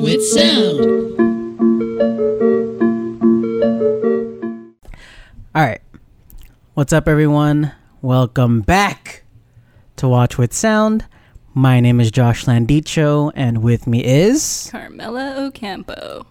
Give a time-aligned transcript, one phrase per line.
[0.00, 0.80] with sound.
[5.54, 5.82] All right.
[6.74, 7.72] What's up, everyone?
[8.00, 9.24] Welcome back
[9.96, 11.04] to Watch with Sound.
[11.52, 14.68] My name is Josh Landicho, and with me is.
[14.70, 16.26] Carmela Ocampo.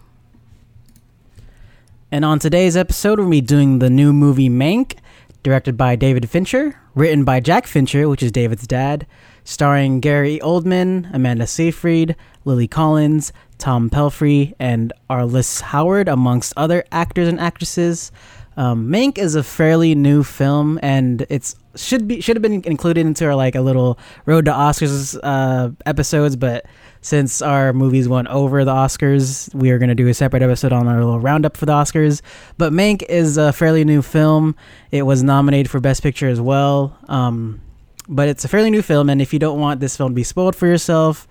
[2.10, 4.96] And on today's episode, we'll be doing the new movie Mank,
[5.44, 9.06] directed by David Fincher, written by Jack Fincher, which is David's dad,
[9.44, 17.28] starring Gary Oldman, Amanda Seyfried, Lily Collins, Tom Pelphrey, and Arliss Howard, amongst other actors
[17.28, 18.10] and actresses.
[18.56, 23.06] Um, Mank is a fairly new film, and it's should be should have been included
[23.06, 26.66] into our like a little Road to Oscars uh, episodes, but
[27.00, 30.72] since our movies went over the Oscars, we are going to do a separate episode
[30.72, 32.20] on our little roundup for the Oscars.
[32.58, 34.56] But Mank is a fairly new film.
[34.90, 36.98] It was nominated for Best Picture as well.
[37.08, 37.60] Um,
[38.10, 40.24] but it's a fairly new film, and if you don't want this film to be
[40.24, 41.28] spoiled for yourself,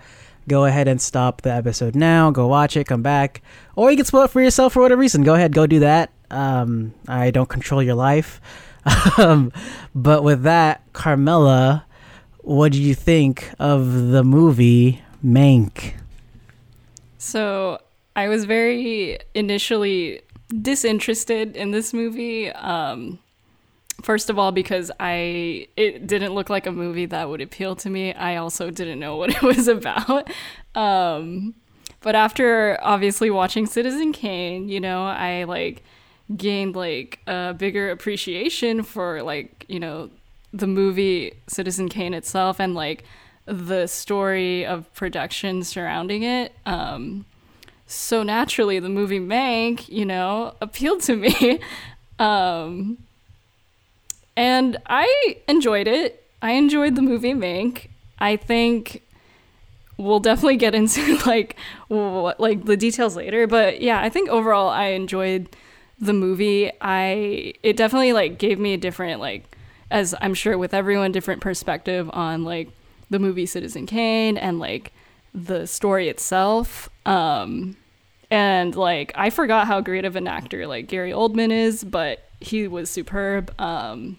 [0.48, 2.30] go ahead and stop the episode now.
[2.30, 3.42] Go watch it, come back,
[3.76, 5.22] or you can spoil it for yourself for whatever reason.
[5.22, 6.10] Go ahead, go do that.
[6.30, 8.40] Um, I don't control your life.
[9.18, 9.52] um,
[9.94, 11.84] but with that, Carmela,
[12.38, 15.92] what do you think of the movie Mank?
[17.18, 17.78] So
[18.16, 20.22] I was very initially
[20.62, 22.50] disinterested in this movie.
[22.50, 23.18] Um,
[24.02, 27.90] first of all, because I it didn't look like a movie that would appeal to
[27.90, 28.12] me.
[28.14, 30.30] I also didn't know what it was about.
[30.74, 31.54] Um,
[32.02, 35.82] but after obviously watching Citizen Kane, you know, I like
[36.36, 40.10] gained like a bigger appreciation for like you know
[40.52, 43.04] the movie Citizen Kane itself and like
[43.46, 46.52] the story of production surrounding it.
[46.66, 47.24] Um,
[47.86, 51.60] so naturally, the movie Mank, you know, appealed to me.
[52.18, 52.98] um,
[54.40, 56.24] and I enjoyed it.
[56.40, 57.88] I enjoyed the movie Mank.
[58.18, 59.02] I think
[59.98, 61.56] we'll definitely get into like
[61.88, 65.54] what, like the details later, but yeah, I think overall I enjoyed
[65.98, 66.72] the movie.
[66.80, 69.44] I it definitely like gave me a different like
[69.90, 72.70] as I'm sure with everyone different perspective on like
[73.10, 74.94] the movie Citizen Kane and like
[75.34, 76.88] the story itself.
[77.04, 77.76] Um
[78.30, 82.66] and like I forgot how great of an actor like Gary Oldman is, but he
[82.66, 83.52] was superb.
[83.60, 84.16] Um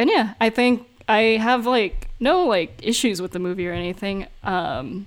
[0.00, 4.26] and yeah, I think I have like no like issues with the movie or anything.
[4.42, 5.06] Um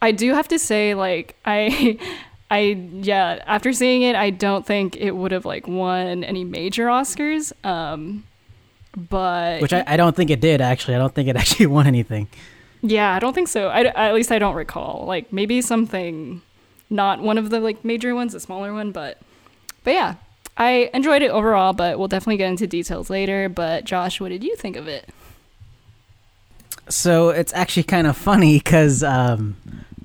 [0.00, 1.98] I do have to say like I
[2.50, 2.60] I
[2.92, 7.52] yeah, after seeing it, I don't think it would have like won any major Oscars.
[7.64, 8.24] Um
[8.94, 10.94] but Which I, I don't think it did actually.
[10.94, 12.28] I don't think it actually won anything.
[12.82, 13.68] yeah, I don't think so.
[13.68, 15.04] I, at least I don't recall.
[15.06, 16.42] Like maybe something
[16.90, 19.18] not one of the like major ones, a smaller one, but
[19.84, 20.16] but yeah,
[20.56, 23.48] I enjoyed it overall, but we'll definitely get into details later.
[23.48, 25.08] But Josh, what did you think of it?
[26.88, 29.56] So it's actually kind of funny because um,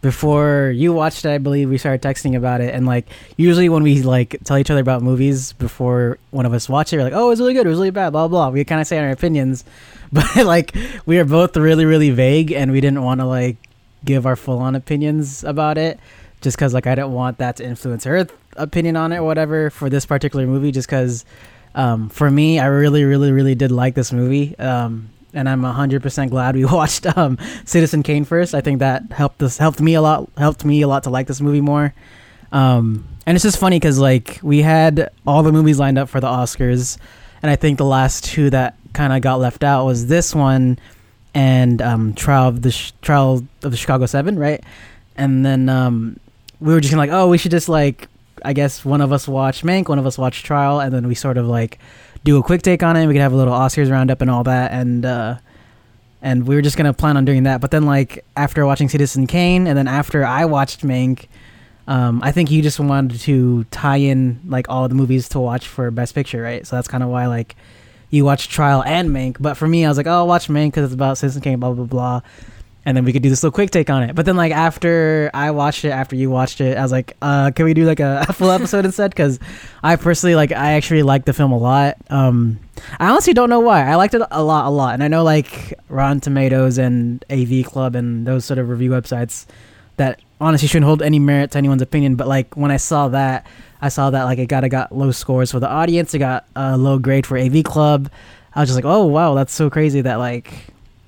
[0.02, 3.84] before you watched it, I believe we started texting about it, and like usually when
[3.84, 7.14] we like tell each other about movies before one of us watch it, we're like,
[7.14, 8.50] "Oh, it was really good, it was really bad," blah blah.
[8.50, 9.64] We kind of say our opinions,
[10.12, 10.76] but like
[11.06, 13.58] we are both really really vague, and we didn't want to like
[14.06, 16.00] give our full on opinions about it,
[16.42, 19.70] just because like I didn't want that to influence her opinion on it or whatever
[19.70, 21.26] for this particular movie, just because.
[21.76, 24.58] Um, for me, I really, really, really did like this movie.
[24.58, 28.56] Um, and I'm hundred percent glad we watched um, Citizen Kane first.
[28.56, 31.28] I think that helped us helped me a lot helped me a lot to like
[31.28, 31.94] this movie more.
[32.52, 36.20] Um, and it's just funny because like we had all the movies lined up for
[36.20, 36.98] the Oscars,
[37.42, 40.80] and I think the last two that kind of got left out was this one
[41.34, 44.64] and um, Trial of the Sh- Trial of the Chicago Seven, right?
[45.16, 46.20] And then um,
[46.60, 48.08] we were just like, oh, we should just like
[48.44, 51.16] I guess one of us watch Mank, one of us watch Trial, and then we
[51.16, 51.80] sort of like
[52.24, 53.08] do a quick take on it.
[53.08, 55.38] We could have a little Oscars roundup and all that, and uh,
[56.22, 57.62] and we were just gonna plan on doing that.
[57.62, 61.28] But then like after watching Citizen Kane, and then after I watched Mank,
[61.88, 65.68] um, I think you just wanted to tie in like all the movies to watch
[65.68, 66.66] for Best Picture, right?
[66.66, 67.56] So that's kind of why like
[68.10, 69.38] you watched Trial and Mank.
[69.40, 71.60] But for me, I was like, oh, I'll watch Mank because it's about Citizen Kane,
[71.60, 72.22] blah blah blah.
[72.88, 74.16] And then we could do this little quick take on it.
[74.16, 77.52] But then, like after I watched it, after you watched it, I was like, uh,
[77.52, 79.42] "Can we do like a, a full episode instead?" Because
[79.84, 81.98] I personally like, I actually liked the film a lot.
[82.10, 82.62] Um,
[82.98, 83.86] I honestly don't know why.
[83.86, 84.94] I liked it a lot, a lot.
[84.94, 89.48] And I know like Rotten Tomatoes and AV Club and those sort of review websites
[89.98, 92.16] that honestly shouldn't hold any merit to anyone's opinion.
[92.16, 93.46] But like when I saw that,
[93.82, 96.14] I saw that like it got it got low scores for the audience.
[96.14, 98.10] It got a low grade for AV Club.
[98.56, 100.54] I was just like, oh wow, that's so crazy that like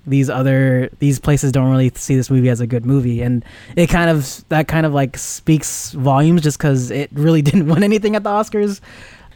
[0.10, 3.22] these other these places don't really see this movie as a good movie.
[3.22, 3.44] And
[3.76, 7.84] it kind of that kind of like speaks volumes just because it really didn't win
[7.84, 8.82] anything at the oscars.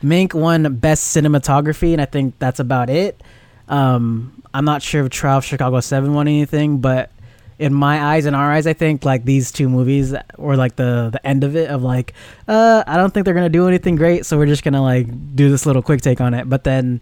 [0.03, 3.21] Mank won best cinematography and i think that's about it.
[3.67, 7.09] Um i'm not sure if trial of chicago 7 won anything but
[7.57, 11.09] in my eyes in our eyes i think like these two movies were like the
[11.11, 12.13] the end of it of like
[12.47, 15.49] uh i don't think they're gonna do anything great so we're just gonna like do
[15.49, 16.49] this little quick take on it.
[16.49, 17.01] But then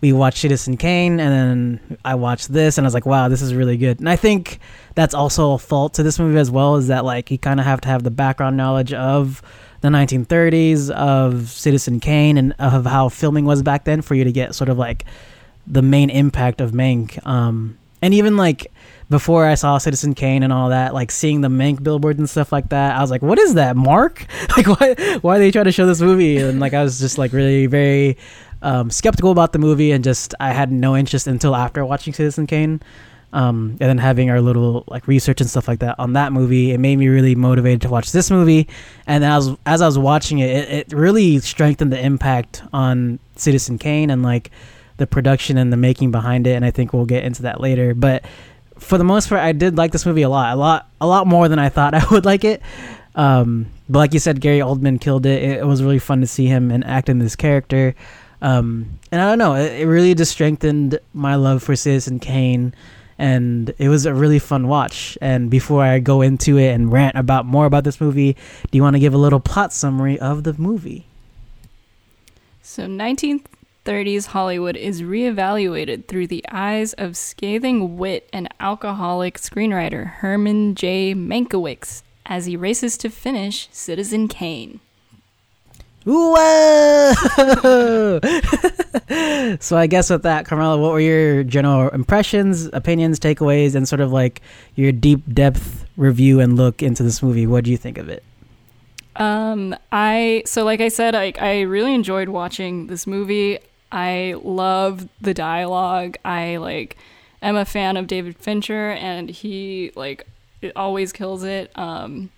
[0.00, 3.42] we watched citizen kane and then i watched this and i was like wow this
[3.42, 3.98] is really good.
[3.98, 4.60] And i think
[4.94, 7.66] that's also a fault to this movie as well is that like you kind of
[7.66, 9.42] have to have the background knowledge of
[9.80, 14.32] the 1930s of citizen kane and of how filming was back then for you to
[14.32, 15.04] get sort of like
[15.66, 17.24] the main impact of mank.
[17.26, 18.72] Um and even like
[19.10, 22.52] before I saw Citizen Kane and all that, like seeing the Mank billboards and stuff
[22.52, 24.26] like that, I was like, "What is that, Mark?
[24.56, 27.16] Like, why why are they trying to show this movie?" And like, I was just
[27.16, 28.16] like really very
[28.60, 32.46] um, skeptical about the movie, and just I had no interest until after watching Citizen
[32.46, 32.80] Kane,
[33.32, 36.72] um, and then having our little like research and stuff like that on that movie.
[36.72, 38.68] It made me really motivated to watch this movie,
[39.06, 43.78] and as as I was watching it, it, it really strengthened the impact on Citizen
[43.78, 44.50] Kane and like
[44.96, 46.54] the production and the making behind it.
[46.54, 48.24] And I think we'll get into that later, but
[48.78, 51.26] for the most part, I did like this movie a lot, a lot, a lot
[51.26, 52.62] more than I thought I would like it.
[53.14, 55.42] Um, but like you said, Gary Oldman killed it.
[55.42, 55.66] it.
[55.66, 57.94] Was really fun to see him and act in this character.
[58.40, 62.72] Um, and I don't know, it, it really just strengthened my love for Citizen Kane,
[63.18, 65.18] and it was a really fun watch.
[65.20, 68.34] And before I go into it and rant about more about this movie,
[68.70, 71.06] do you want to give a little plot summary of the movie?
[72.62, 73.46] So, 19th
[73.88, 81.14] 30s Hollywood is reevaluated through the eyes of scathing wit and alcoholic screenwriter Herman J.
[81.14, 84.80] Mankiewicz as he races to finish Citizen Kane.
[86.04, 87.14] Whoa!
[89.58, 94.02] so I guess with that, Carmela, what were your general impressions, opinions, takeaways, and sort
[94.02, 94.42] of like
[94.74, 97.46] your deep depth review and look into this movie?
[97.46, 98.22] What do you think of it?
[99.16, 103.60] Um, I so like I said, I I really enjoyed watching this movie.
[103.90, 106.16] I love the dialogue.
[106.24, 106.96] I like
[107.42, 110.26] am a fan of David Fincher and he like
[110.76, 111.70] always kills it.
[111.76, 112.30] Um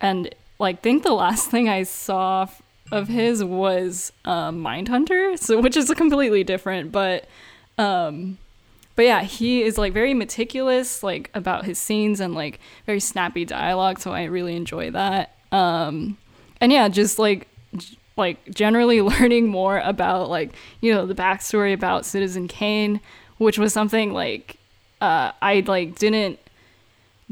[0.00, 2.46] and like think the last thing I saw
[2.90, 7.26] of his was um Mindhunter, so which is completely different, but
[7.78, 8.38] um
[8.94, 13.44] but yeah, he is like very meticulous like about his scenes and like very snappy
[13.44, 15.34] dialogue, so I really enjoy that.
[15.50, 16.18] Um
[16.60, 17.48] and yeah, just like
[18.16, 23.00] like generally learning more about like you know the backstory about Citizen Kane,
[23.38, 24.56] which was something like
[25.00, 26.38] uh, I like didn't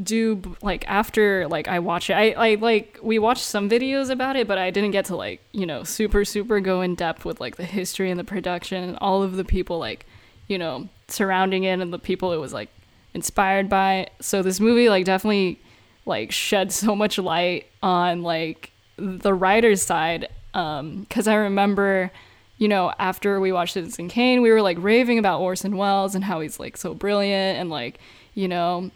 [0.02, 2.14] do like after like I watch it.
[2.14, 5.40] I, I like we watched some videos about it, but I didn't get to like
[5.52, 8.98] you know super super go in depth with like the history and the production and
[9.00, 10.06] all of the people like
[10.48, 12.70] you know surrounding it and the people it was like
[13.14, 14.08] inspired by.
[14.20, 15.60] So this movie like definitely
[16.06, 22.10] like shed so much light on like the writer's side because um, I remember,
[22.58, 26.24] you know, after we watched Citizen Kane, we were like raving about Orson Welles and
[26.24, 27.98] how he's like so brilliant and like,
[28.34, 28.90] you know,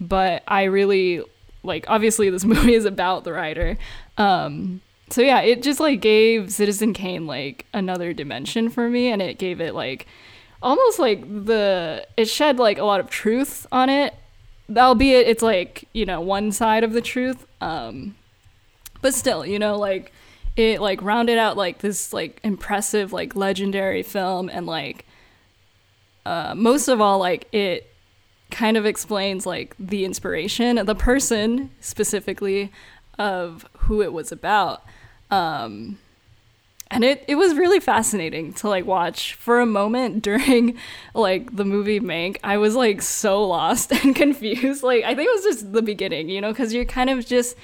[0.00, 1.22] but I really
[1.62, 3.76] like obviously this movie is about the writer.
[4.16, 9.22] Um, so yeah, it just like gave Citizen Kane like another dimension for me, and
[9.22, 10.06] it gave it like
[10.62, 14.14] almost like the it shed like a lot of truth on it
[14.76, 18.14] albeit it's like you know one side of the truth um
[19.00, 20.12] but still you know like
[20.58, 25.06] it like rounded out like this like impressive like legendary film and like
[26.26, 27.90] uh, most of all like it
[28.50, 32.72] kind of explains like the inspiration the person specifically
[33.18, 34.82] of who it was about.
[35.30, 35.98] Um,
[36.90, 39.34] and it, it was really fascinating to like watch.
[39.34, 40.76] For a moment during
[41.14, 44.82] like the movie mank i was like so lost and confused.
[44.82, 47.56] Like i think it was just the beginning you know because you're kind of just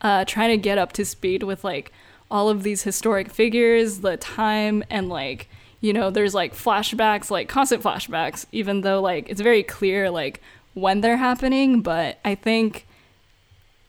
[0.00, 1.92] uh, trying to get up to speed with like
[2.30, 5.48] all of these historic figures, the time, and like,
[5.80, 10.40] you know, there's like flashbacks, like constant flashbacks, even though like it's very clear like
[10.74, 11.80] when they're happening.
[11.80, 12.86] But I think,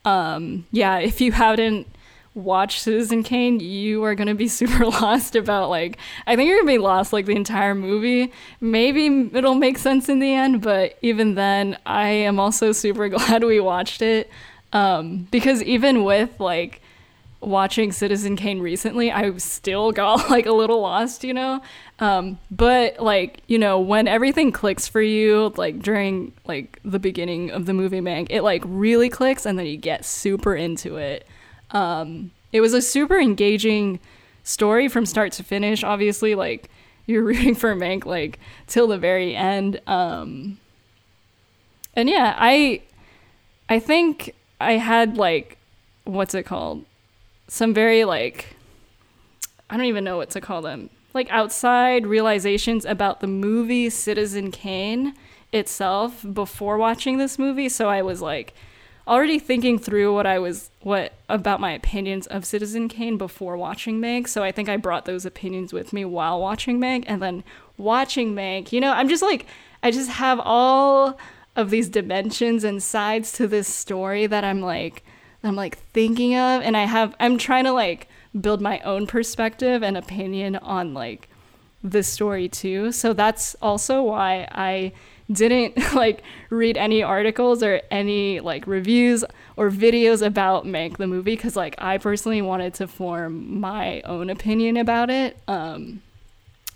[0.04, 1.86] um, yeah, if you haven't
[2.34, 6.72] watched Citizen Kane, you are gonna be super lost about like I think you're gonna
[6.72, 8.32] be lost like the entire movie.
[8.60, 13.44] Maybe it'll make sense in the end, but even then, I am also super glad
[13.44, 14.30] we watched it.
[14.72, 16.80] Um, because even with like
[17.40, 21.62] watching Citizen Kane recently, I still got like a little lost, you know.
[21.98, 27.50] Um, but like you know, when everything clicks for you, like during like the beginning
[27.50, 31.26] of the movie, man, it like really clicks, and then you get super into it.
[31.70, 34.00] Um, it was a super engaging
[34.42, 35.84] story from start to finish.
[35.84, 36.70] Obviously, like
[37.06, 39.80] you're rooting for Mank like till the very end.
[39.86, 40.58] Um,
[41.94, 42.82] and yeah, I
[43.68, 45.56] I think I had like
[46.04, 46.84] what's it called
[47.50, 48.54] some very like
[49.68, 50.88] I don't even know what to call them.
[51.12, 55.14] Like outside realizations about the movie Citizen Kane
[55.52, 58.54] itself before watching this movie, so I was like
[59.08, 63.98] already thinking through what I was what about my opinions of Citizen Kane before watching
[63.98, 64.28] Meg.
[64.28, 67.42] So I think I brought those opinions with me while watching Meg and then
[67.76, 68.72] watching Meg.
[68.72, 69.46] You know, I'm just like
[69.82, 71.18] I just have all
[71.56, 75.02] of these dimensions and sides to this story that I'm like
[75.42, 79.82] I'm like thinking of and I have I'm trying to like build my own perspective
[79.82, 81.28] and opinion on like
[81.82, 82.92] this story too.
[82.92, 84.92] So that's also why I
[85.30, 89.24] didn't like read any articles or any like reviews
[89.56, 94.30] or videos about Mank the movie because like I personally wanted to form my own
[94.30, 96.02] opinion about it um,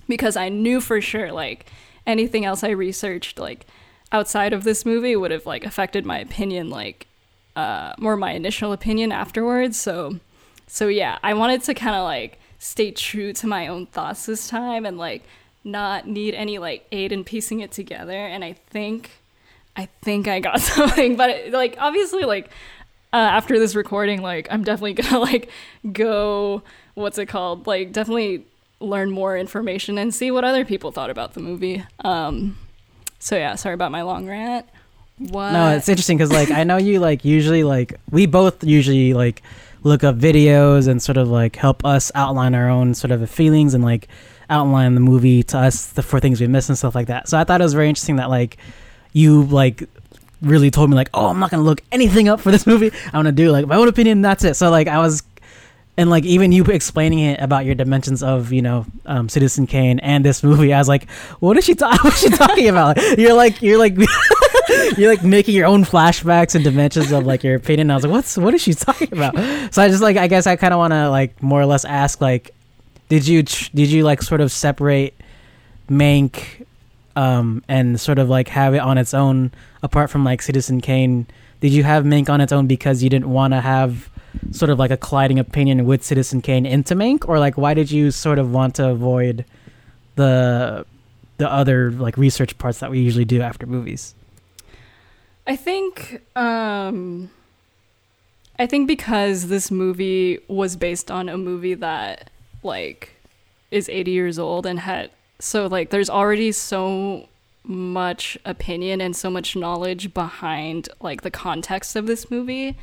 [0.09, 1.67] because I knew for sure like
[2.07, 3.67] anything else I researched like
[4.13, 7.09] outside of this movie would have like affected my opinion like
[7.57, 9.79] uh, more my initial opinion afterwards.
[9.79, 10.19] So
[10.67, 14.49] so yeah I wanted to kind of like stay true to my own thoughts this
[14.49, 15.23] time and like
[15.63, 18.27] not need any like aid in piecing it together.
[18.27, 19.11] And i think
[19.77, 22.47] i think i got something but it, like obviously like
[23.13, 25.51] uh, after this recording like i'm definitely gonna like
[25.93, 26.63] go
[26.95, 27.67] what's it called?
[27.67, 28.47] Like definitely
[28.81, 31.85] learn more information and see what other people thought about the movie.
[32.05, 32.59] Um
[33.19, 34.67] so yeah sorry about my long rant
[35.19, 39.15] what No, it's interesting because like I know you like usually like we both usually
[39.15, 39.43] like
[39.83, 43.75] look up videos and sort of like help us outline our own sort of feelings
[43.75, 44.09] and like
[44.51, 47.29] outline the movie to us the, for things we miss and stuff like that.
[47.29, 48.57] So I thought it was very interesting that like
[49.13, 49.89] you like
[50.43, 52.91] really told me like, oh, I'm not gonna look anything up for this movie.
[53.07, 54.23] I'm gonna do like my own opinion.
[54.23, 54.55] That's it.
[54.55, 55.23] So like I was,
[55.97, 60.01] and like even you explaining it about your dimensions of you know um, Citizen Kane
[60.01, 62.97] and this movie, I was like, what is she ta- What is she talking about?
[63.19, 63.97] You're like you're like.
[64.97, 67.91] you're like making your own flashbacks and dimensions of like your opinion.
[67.91, 69.35] I was like, what's what is she talking about?
[69.75, 71.85] So I just like I guess I kind of want to like more or less
[71.85, 72.55] ask like,
[73.09, 75.15] did you tr- did you like sort of separate
[75.91, 76.67] Mank
[77.17, 79.53] um and sort of like have it on its own
[79.83, 81.27] apart from like Citizen Kane?
[81.61, 84.11] Did you have Mank on its own because you didn't want to have
[84.51, 87.91] sort of like a colliding opinion with Citizen Kane into Mank, or like why did
[87.91, 89.45] you sort of want to avoid
[90.17, 90.85] the
[91.37, 94.15] the other like research parts that we usually do after movies?
[95.47, 97.31] I think um
[98.59, 102.31] I think because this movie was based on a movie that
[102.63, 103.11] like
[103.71, 105.11] is 80 years old and had
[105.41, 107.29] so like there's already so
[107.65, 112.77] much opinion and so much knowledge behind like the context of this movie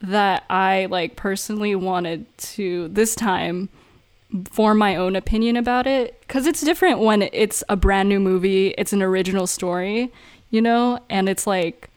[0.00, 3.68] that I like personally wanted to this time
[4.50, 6.22] form my own opinion about it.
[6.28, 10.12] Cuz it's different when it's a brand new movie, it's an original story
[10.50, 10.98] you know?
[11.08, 11.90] And it's like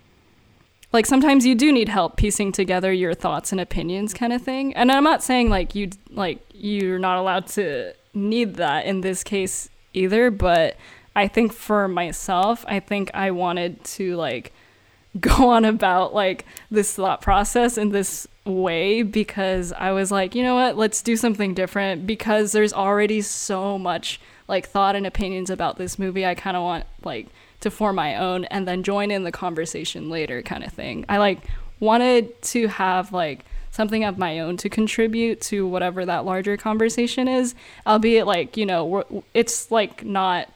[0.91, 4.73] like sometimes you do need help piecing together your thoughts and opinions kind of thing.
[4.75, 9.23] And i'm not saying like you like you're not allowed to need that in this
[9.23, 10.75] case either but
[11.15, 14.51] i think for myself i think i wanted to like
[15.19, 20.43] go on about like this thought process in this way because i was like you
[20.43, 20.77] know what?
[20.77, 25.99] Let's do something different because there's already so much like thought and opinions about this
[25.99, 26.25] movie.
[26.25, 27.27] I kind of want like
[27.61, 31.05] to form my own and then join in the conversation later kind of thing.
[31.09, 31.39] I like
[31.79, 37.27] wanted to have like something of my own to contribute to whatever that larger conversation
[37.27, 40.51] is, albeit like, you know, it's like not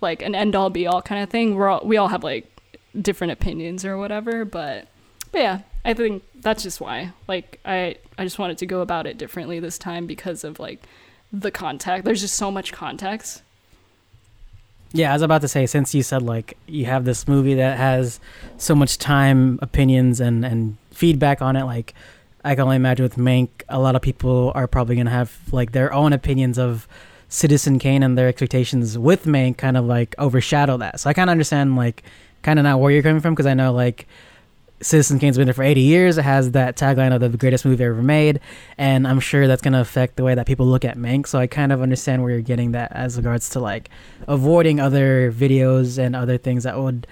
[0.00, 1.54] like an end all be all kind of thing.
[1.54, 2.48] We're all, we all have like
[3.00, 4.88] different opinions or whatever, but
[5.30, 7.12] but yeah, I think that's just why.
[7.26, 10.82] Like I I just wanted to go about it differently this time because of like
[11.32, 12.04] the context.
[12.04, 13.42] There's just so much context
[14.92, 17.78] yeah, I was about to say since you said like you have this movie that
[17.78, 18.20] has
[18.58, 21.94] so much time, opinions, and and feedback on it, like
[22.44, 25.72] I can only imagine with Mank, a lot of people are probably gonna have like
[25.72, 26.86] their own opinions of
[27.28, 31.00] Citizen Kane and their expectations with Mank kind of like overshadow that.
[31.00, 32.02] So I kind of understand like
[32.42, 34.06] kind of not where you're coming from because I know like
[34.82, 36.18] Citizen Kane's been there for 80 years.
[36.18, 38.40] It has that tagline of the greatest movie ever made,
[38.76, 41.26] and I'm sure that's going to affect the way that people look at Mank.
[41.26, 43.90] So I kind of understand where you're getting that as regards to like
[44.28, 47.06] avoiding other videos and other things that would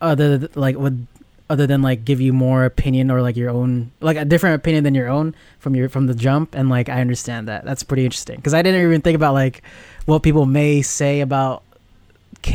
[0.00, 1.06] other like would
[1.50, 4.82] other than like give you more opinion or like your own like a different opinion
[4.82, 7.64] than your own from your from the jump and like I understand that.
[7.64, 9.62] That's pretty interesting because I didn't even think about like
[10.06, 11.62] what people may say about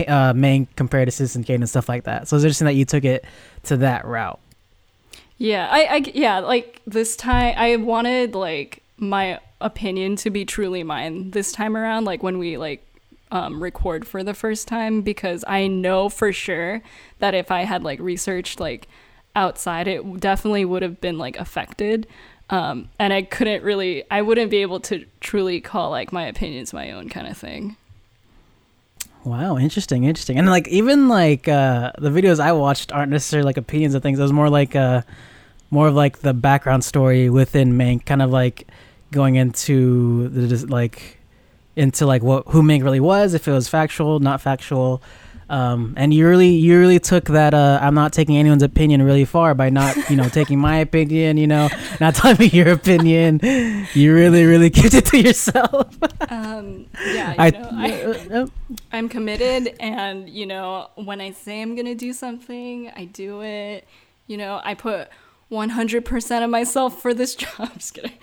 [0.07, 0.33] uh,
[0.75, 2.27] compared to Citizen Kane and stuff like that.
[2.27, 3.25] So it's interesting that you took it
[3.63, 4.39] to that route.
[5.37, 10.83] Yeah, I, I yeah, like this time I wanted like my opinion to be truly
[10.83, 12.05] mine this time around.
[12.05, 12.85] Like when we like
[13.31, 16.81] um, record for the first time, because I know for sure
[17.19, 18.87] that if I had like researched like
[19.35, 22.07] outside, it definitely would have been like affected.
[22.49, 26.73] Um, and I couldn't really, I wouldn't be able to truly call like my opinions
[26.73, 27.77] my own kind of thing.
[29.23, 30.39] Wow, interesting, interesting.
[30.39, 34.17] And like even like uh the videos I watched aren't necessarily like opinions of things.
[34.19, 35.01] It was more like uh
[35.71, 38.67] more of like the background story within Mank, kind of like
[39.11, 41.19] going into the like
[41.75, 45.01] into like what who Mank really was, if it was factual, not factual.
[45.49, 49.25] Um, and you really you really took that uh, I'm not taking anyone's opinion really
[49.25, 53.39] far by not you know taking my opinion you know not telling me your opinion
[53.93, 55.87] you really really kept it to yourself
[56.29, 58.01] Um, yeah, you I, know, I,
[58.41, 58.47] uh,
[58.91, 63.87] I'm committed, and you know, when I say I'm gonna do something, I do it.
[64.27, 65.09] You know, I put
[65.51, 67.73] 100% of myself for this job.
[67.73, 68.13] Just kidding.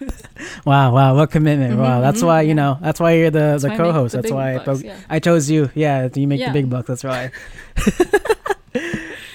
[0.64, 2.54] wow wow what commitment wow that's mhm, why you yeah.
[2.54, 4.96] know that's why you're the That's the co-host the that's why I, bucks, po- yeah.
[5.08, 6.48] I chose you yeah you make Yeah.
[6.52, 7.30] the big bucks that's why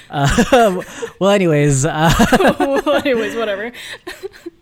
[0.10, 0.28] uh,
[1.20, 2.12] well anyways uh,
[2.60, 3.72] well, anyways, whatever.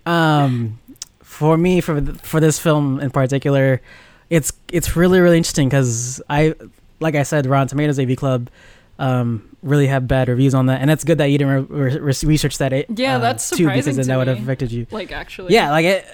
[0.06, 0.80] um
[1.22, 3.82] for me for th- for this film in particular
[4.30, 6.54] it's it's really really interesting because i
[7.00, 8.50] like i said rotten tomatoes av club
[9.00, 12.14] um really have bad reviews on that and it's good that you didn't re- re-
[12.24, 14.86] research that it, Yeah, uh, that's too because then that would have affected you.
[14.92, 15.54] Like, actually.
[15.54, 16.06] yeah like it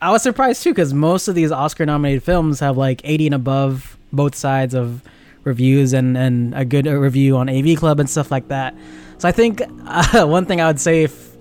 [0.00, 3.34] i was surprised too because most of these oscar nominated films have like 80 and
[3.34, 5.02] above both sides of
[5.44, 8.74] reviews and and a good uh, review on av club and stuff like that.
[9.18, 11.32] So i think uh, one thing i would say if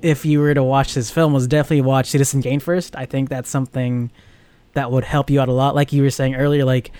[0.00, 2.94] if you were to watch this film was definitely watch citizen kane first.
[2.96, 4.10] I think that's something
[4.74, 5.74] that would help you out a lot.
[5.74, 6.92] Like you were saying earlier like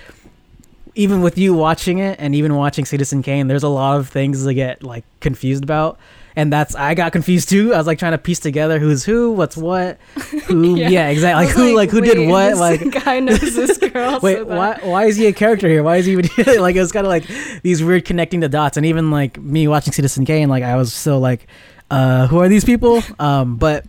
[0.99, 4.45] even with you watching it and even watching citizen kane there's a lot of things
[4.45, 5.97] to get like confused about
[6.35, 9.31] and that's i got confused too i was like trying to piece together who's who
[9.33, 9.97] what's what
[10.47, 11.09] who yeah, Yeah.
[11.09, 14.19] exactly like who like who wait, did what this like guy knows this girl.
[14.21, 14.79] Wait, so why?
[14.83, 15.83] Why is he a character here?
[15.83, 16.27] Why is he even
[16.61, 16.75] like?
[16.77, 17.25] It was kind of like
[17.63, 20.93] these weird connecting the dots, and even like me watching Citizen Kane, like I was
[20.93, 21.47] still like,
[21.91, 23.03] uh, who are these people?
[23.19, 23.85] Um, but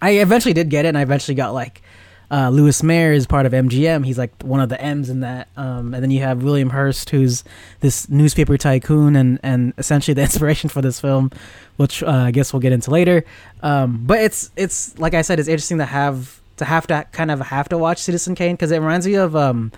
[0.00, 1.82] I eventually did get it, and I eventually got like
[2.30, 4.04] uh, Louis Mayer is part of MGM.
[4.04, 5.48] He's like one of the M's in that.
[5.56, 7.44] Um, and then you have William Hearst, who's
[7.80, 11.30] this newspaper tycoon, and and essentially the inspiration for this film,
[11.76, 13.24] which uh, I guess we'll get into later.
[13.62, 17.30] Um, but it's it's like I said, it's interesting to have to have to kind
[17.30, 19.70] of have to watch Citizen Kane because it reminds me of um,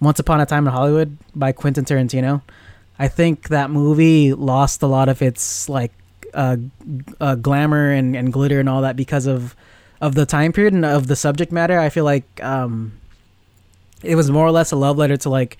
[0.00, 2.42] Once Upon a Time in Hollywood by Quentin Tarantino.
[2.98, 5.92] I think that movie lost a lot of its like
[6.34, 6.56] uh,
[7.20, 9.56] uh, glamour and, and glitter and all that because of
[10.00, 11.78] of the time period and of the subject matter.
[11.78, 12.92] I feel like um,
[14.02, 15.58] it was more or less a love letter to like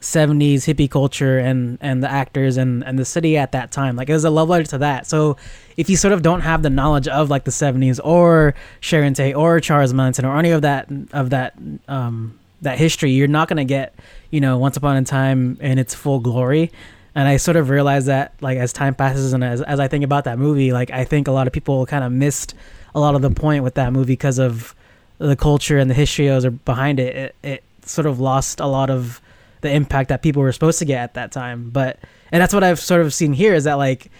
[0.00, 4.10] 70s hippie culture and and the actors and and the city at that time like
[4.10, 5.36] it was a love letter to that so
[5.78, 9.34] if you sort of don't have the knowledge of like the 70s or Sharon Tate
[9.34, 11.54] or Charles Manson or any of that of that
[11.88, 13.94] um that history you're not going to get
[14.30, 16.70] you know once upon a time in its full glory
[17.14, 20.04] and I sort of realized that like as time passes and as, as I think
[20.04, 22.54] about that movie like I think a lot of people kind of missed
[22.96, 24.74] a lot of the point with that movie because of
[25.18, 27.14] the culture and the history that was behind it.
[27.14, 29.20] it it sort of lost a lot of
[29.60, 31.98] the impact that people were supposed to get at that time but
[32.32, 34.10] and that's what I've sort of seen here is that like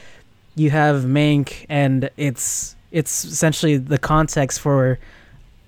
[0.55, 4.99] you have Mank and it's it's essentially the context for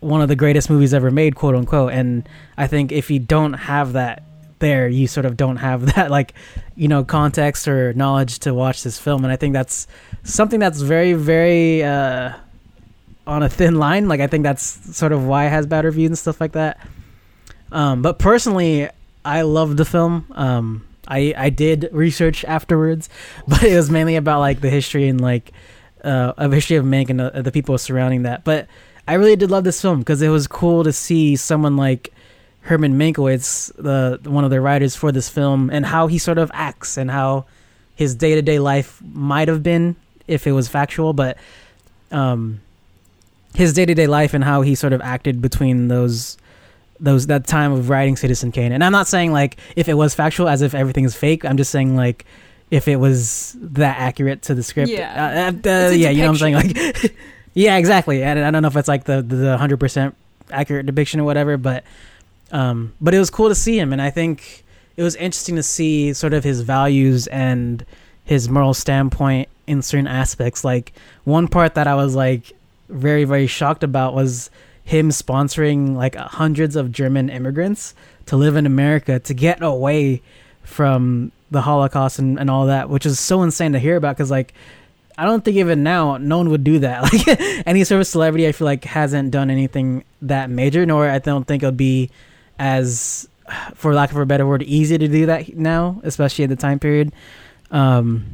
[0.01, 3.55] one of the greatest movies ever made quote unquote and I think if you don't
[3.55, 4.23] have that
[4.61, 6.35] there you sort of don't have that like
[6.77, 9.87] you know context or knowledge to watch this film and I think that's
[10.25, 12.35] something that's very very uh
[13.29, 16.09] on a thin line like I think that's sort of why it has bad reviews
[16.09, 16.81] and stuff like that.
[17.71, 18.89] Um but personally
[19.25, 20.27] I loved the film.
[20.35, 23.09] Um I I did research afterwards
[23.47, 25.53] but it was mainly about like the history and like
[26.03, 28.45] uh of history of Mank and the, the people surrounding that.
[28.45, 28.67] But
[29.07, 32.13] I really did love this film because it was cool to see someone like
[32.63, 36.51] Herman Mankiewicz, the one of the writers for this film, and how he sort of
[36.53, 37.47] acts and how
[37.95, 41.39] his day to day life might have been if it was factual, but
[42.11, 42.61] um,
[43.55, 46.37] his day to day life and how he sort of acted between those
[47.01, 48.73] those that time of writing Citizen Kane.
[48.73, 51.45] And I'm not saying like if it was factual as if everything is fake.
[51.45, 52.25] I'm just saying like
[52.71, 54.91] if it was that accurate to the script.
[54.91, 55.53] Yeah.
[55.65, 56.55] Uh, uh, a yeah, you know what I'm saying?
[56.55, 57.17] Like,
[57.55, 58.23] yeah, exactly.
[58.23, 60.15] And I don't know if it's like the the hundred percent
[60.51, 61.85] accurate depiction or whatever, but
[62.51, 64.65] um, but it was cool to see him, and I think
[64.97, 67.85] it was interesting to see sort of his values and
[68.25, 70.65] his moral standpoint in certain aspects.
[70.65, 70.93] Like
[71.25, 72.53] one part that I was like
[72.89, 74.51] very very shocked about was
[74.85, 77.95] him sponsoring like hundreds of German immigrants
[78.27, 80.23] to live in America to get away
[80.63, 84.31] from the Holocaust and, and all that, which is so insane to hear about because
[84.31, 84.55] like
[85.19, 87.03] I don't think even now no one would do that.
[87.13, 91.19] Like any sort of celebrity, I feel like hasn't done anything that major, nor I
[91.19, 92.11] don't think it'll be
[92.59, 93.29] as,
[93.75, 96.79] for lack of a better word, easy to do that now, especially at the time
[96.79, 97.13] period.
[97.73, 98.27] Um,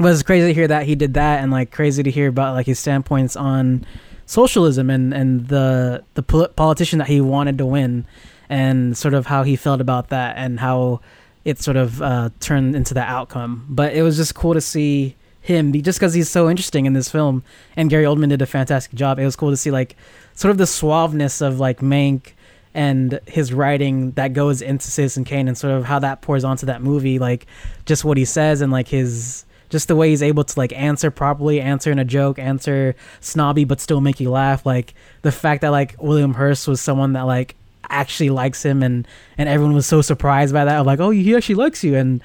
[0.00, 2.66] it's crazy to hear that he did that, and like crazy to hear about like
[2.66, 3.84] his standpoints on
[4.26, 8.06] socialism and and the the pol- politician that he wanted to win.
[8.50, 11.00] and sort of how he felt about that and how
[11.44, 13.66] it sort of uh, turned into the outcome.
[13.68, 17.10] But it was just cool to see him just because he's so interesting in this
[17.10, 17.42] film,
[17.76, 19.18] and Gary Oldman did a fantastic job.
[19.18, 19.96] It was cool to see like
[20.34, 22.32] sort of the suaveness of like Mank
[22.74, 26.66] and his writing that goes into Citizen Kane and sort of how that pours onto
[26.66, 27.46] that movie, like
[27.86, 31.10] just what he says and like his just the way he's able to like answer
[31.10, 34.64] properly, answer in a joke, answer snobby but still make you laugh.
[34.64, 37.54] Like the fact that like William Hearst was someone that like
[37.90, 40.86] actually likes him and and everyone was so surprised by that.
[40.86, 42.22] Like, oh, he actually likes you, and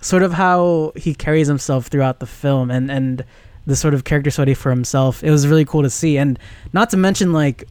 [0.00, 3.24] sort of how he carries himself throughout the film and and
[3.66, 5.22] the sort of character study for himself.
[5.22, 6.38] It was really cool to see, and
[6.72, 7.68] not to mention like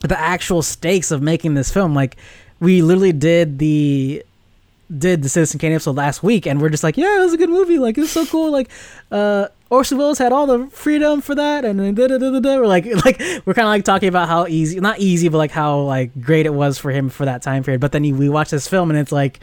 [0.00, 1.94] the actual stakes of making this film.
[1.94, 2.16] Like
[2.60, 4.24] we literally did the
[4.96, 7.36] did the Citizen Kane episode last week, and we're just like, yeah, it was a
[7.36, 7.78] good movie.
[7.78, 8.50] Like it was so cool.
[8.50, 8.70] Like
[9.10, 12.40] uh, Orson Welles had all the freedom for that, and da da da da.
[12.40, 12.56] da.
[12.56, 15.50] We're like, like we're kind of like talking about how easy, not easy, but like
[15.50, 17.80] how like great it was for him for that time period.
[17.80, 19.40] But then you, we watch this film, and it's like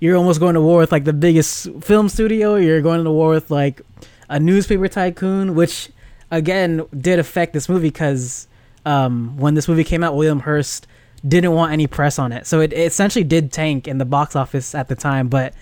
[0.00, 2.56] you're almost going to war with like the biggest film studio.
[2.56, 3.82] You're going to war with like
[4.28, 5.90] a newspaper tycoon, which
[6.30, 8.48] again did affect this movie because
[8.84, 10.86] um, when this movie came out, William Hearst
[11.26, 12.46] didn't want any press on it.
[12.46, 15.54] So it, it, essentially did tank in the box office at the time, but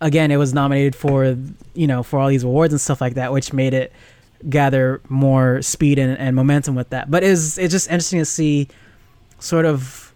[0.00, 1.36] again, it was nominated for
[1.74, 3.92] you know for all these awards and stuff like that, which made it
[4.48, 7.10] gather more speed and, and momentum with that.
[7.10, 8.68] But it's it's just interesting to see
[9.38, 10.12] sort of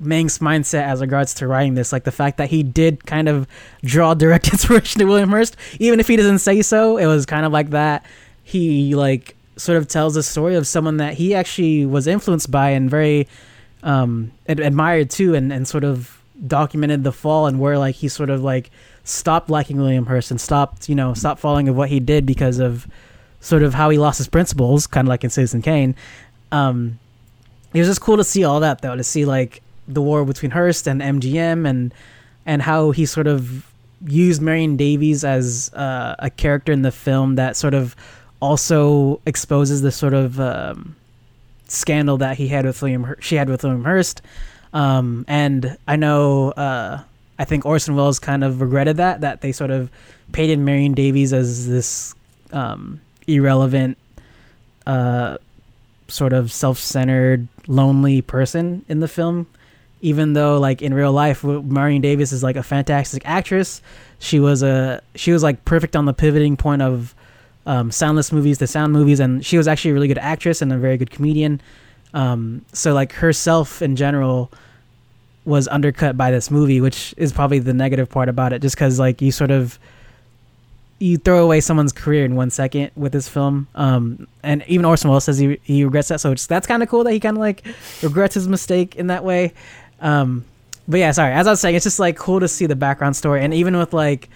[0.00, 3.46] Mank's mindset as regards to writing this, like the fact that he did kind of
[3.84, 6.96] draw direct inspiration to William Hearst, even if he doesn't say so.
[6.96, 8.04] It was kind of like that.
[8.42, 12.70] He like sort of tells a story of someone that he actually was influenced by
[12.70, 13.28] and very
[13.82, 18.08] um, ad- admired too, and, and sort of documented the fall and where like he
[18.08, 18.70] sort of like
[19.04, 22.58] stopped liking William Hearst and stopped you know stopped following of what he did because
[22.58, 22.86] of
[23.40, 25.94] sort of how he lost his principles, kind of like in Citizen Kane.
[26.50, 26.98] Um,
[27.74, 30.52] it was just cool to see all that though, to see like the war between
[30.52, 31.92] Hearst and MGM and
[32.46, 33.66] and how he sort of
[34.06, 37.94] used Marion Davies as uh, a character in the film that sort of
[38.40, 40.96] also exposes the sort of um,
[41.72, 44.22] scandal that he had with William she had with William Hearst.
[44.72, 47.02] Um, and I know uh,
[47.38, 49.90] I think Orson Welles kind of regretted that that they sort of
[50.32, 52.14] painted Marion Davies as this
[52.52, 53.98] um, irrelevant,
[54.86, 55.38] uh,
[56.08, 59.46] sort of self-centered, lonely person in the film.
[60.00, 63.80] Even though, like in real life, Marion Davies is like a fantastic actress.
[64.18, 67.14] She was a she was like perfect on the pivoting point of
[67.66, 70.72] um, soundless movies to sound movies, and she was actually a really good actress and
[70.72, 71.60] a very good comedian.
[72.14, 74.50] Um, so like herself in general
[75.44, 78.98] was undercut by this movie, which is probably the negative part about it, just because
[78.98, 79.78] like you sort of
[80.98, 83.66] you throw away someone's career in one second with this film.
[83.74, 87.04] Um, and even Orson Welles says he he regrets that, so that's kind of cool
[87.04, 87.64] that he kind of like
[88.02, 89.52] regrets his mistake in that way.
[90.00, 90.44] Um,
[90.86, 91.32] but yeah, sorry.
[91.32, 93.76] As I was saying, it's just like cool to see the background story, and even
[93.76, 94.28] with like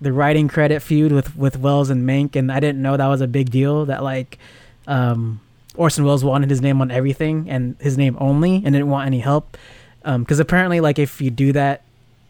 [0.00, 3.20] the writing credit feud with with Welles and Mank, and I didn't know that was
[3.20, 3.86] a big deal.
[3.86, 4.38] That like
[4.86, 5.40] um,
[5.74, 9.20] Orson Welles wanted his name on everything and his name only, and didn't want any
[9.20, 9.56] help.
[10.02, 11.82] Because um, apparently, like if you do that,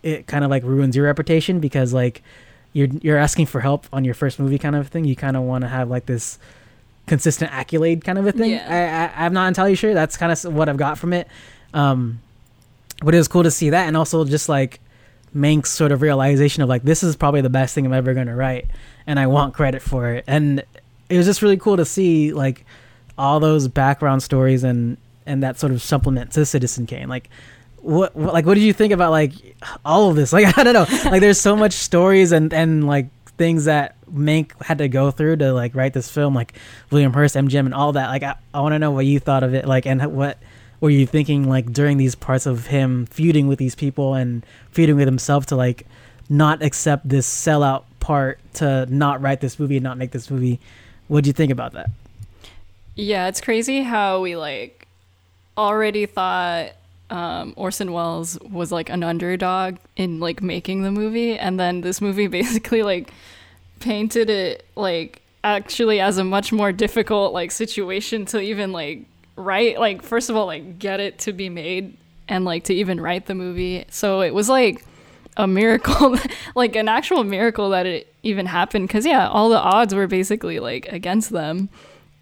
[0.02, 2.22] it kind of like ruins your reputation because like
[2.72, 5.04] you're you're asking for help on your first movie kind of thing.
[5.04, 6.38] You kind of want to have like this
[7.06, 8.50] consistent accolade kind of a thing.
[8.50, 9.12] Yeah.
[9.16, 9.94] I, I am not entirely sure.
[9.94, 11.28] That's kind of what I've got from it.
[11.72, 12.20] Um,
[13.02, 14.80] but it was cool to see that, and also just like
[15.34, 18.36] Mank's sort of realization of like this is probably the best thing I'm ever gonna
[18.36, 18.66] write,
[19.06, 20.24] and I want credit for it.
[20.26, 20.64] And
[21.08, 22.64] it was just really cool to see like
[23.18, 27.08] all those background stories and and that sort of supplement to Citizen Kane.
[27.08, 27.28] Like
[27.76, 29.32] what, what like what did you think about like
[29.84, 30.32] all of this?
[30.36, 31.10] Like I don't know.
[31.10, 35.36] Like there's so much stories and and like things that Mank had to go through
[35.36, 36.54] to like write this film, like
[36.90, 38.08] William Hearst, MGM, and all that.
[38.08, 40.38] Like I, I want to know what you thought of it, like and what
[40.80, 44.96] were you thinking like during these parts of him feuding with these people and feuding
[44.96, 45.86] with himself to like
[46.28, 50.60] not accept this sellout part to not write this movie and not make this movie?
[51.08, 51.90] What do you think about that?
[52.94, 54.86] Yeah it's crazy how we like
[55.56, 56.72] already thought
[57.10, 62.00] um, Orson Welles was like an underdog in like making the movie, and then this
[62.00, 63.10] movie basically like
[63.80, 69.04] painted it like actually as a much more difficult like situation to even like
[69.36, 71.96] write like first of all like get it to be made
[72.28, 73.84] and like to even write the movie.
[73.90, 74.84] So it was like
[75.36, 76.16] a miracle
[76.54, 78.88] like an actual miracle that it even happened.
[78.88, 81.68] Because yeah all the odds were basically like against them.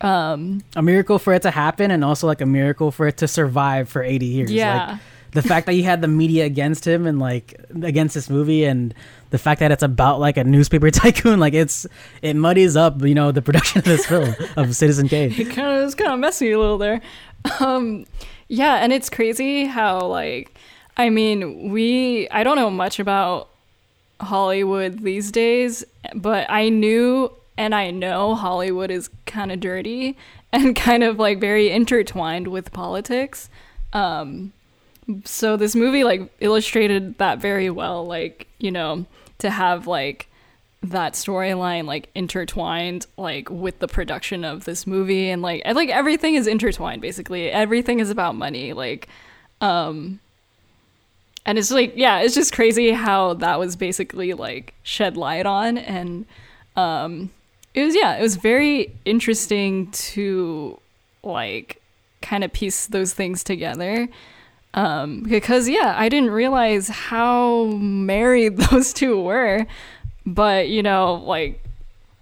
[0.00, 3.28] Um a miracle for it to happen and also like a miracle for it to
[3.28, 4.52] survive for 80 years.
[4.52, 4.86] Yeah.
[4.90, 5.00] like
[5.34, 8.94] the fact that you had the media against him and like against this movie and
[9.34, 11.88] the fact that it's about like a newspaper tycoon like it's
[12.22, 15.32] it muddies up you know the production of this film of Citizen Kane.
[15.32, 17.00] It kind of was kind of messy a little there.
[17.58, 18.06] Um,
[18.46, 20.56] yeah, and it's crazy how like
[20.96, 23.48] I mean we I don't know much about
[24.20, 30.16] Hollywood these days, but I knew and I know Hollywood is kind of dirty
[30.52, 33.50] and kind of like very intertwined with politics.
[33.92, 34.52] Um,
[35.24, 39.06] so this movie like illustrated that very well like you know
[39.38, 40.28] to have like
[40.82, 45.30] that storyline like intertwined like with the production of this movie.
[45.30, 47.50] And like like everything is intertwined basically.
[47.50, 49.08] Everything is about money like
[49.60, 50.20] um
[51.46, 55.78] and it's like yeah it's just crazy how that was basically like shed light on.
[55.78, 56.26] And
[56.76, 57.30] um
[57.72, 60.78] it was yeah it was very interesting to
[61.22, 61.80] like
[62.20, 64.08] kind of piece those things together
[64.74, 69.66] um because yeah i didn't realize how married those two were.
[70.26, 71.62] But you know like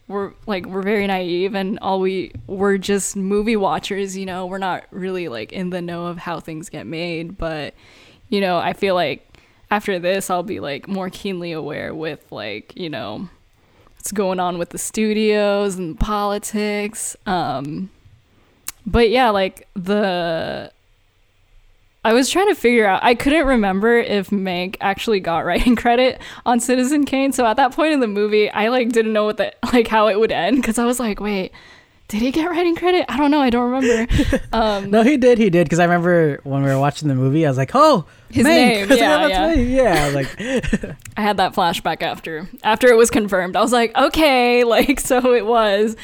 [0.09, 4.47] we're like we're very naive and all we we're just movie watchers you know?
[4.47, 7.39] We're not really like in the know of how things get made.
[7.39, 7.75] But
[8.29, 9.39] you know i feel like
[9.71, 13.29] after this i'll be like more keenly aware with like you know
[13.97, 17.17] what's going on with the studios and politics.
[17.25, 17.91] Um
[18.85, 20.73] but yeah like the
[22.05, 23.05] I was trying to figure out.
[23.05, 27.33] I couldn't remember if Mank actually got writing credit on Citizen Kane.
[27.33, 30.09] So at that point in the movie, I like didn't know what the like how
[30.09, 31.53] it would end because I was like, wait,
[32.09, 33.07] did he get writing credit?
[33.09, 33.41] I don't know.
[33.41, 34.13] I don't remember.
[34.53, 35.39] Um, no, he did.
[35.39, 38.05] He did because I remember when we were watching the movie, I was like, oh,
[38.31, 38.89] his Mank.
[38.89, 38.99] name.
[38.99, 39.53] Yeah, "Oh, yeah.
[39.55, 40.05] Yeah.
[40.05, 40.41] I like,
[41.17, 43.57] I had that flashback after after it was confirmed.
[43.57, 45.97] I was like, okay, like so it was.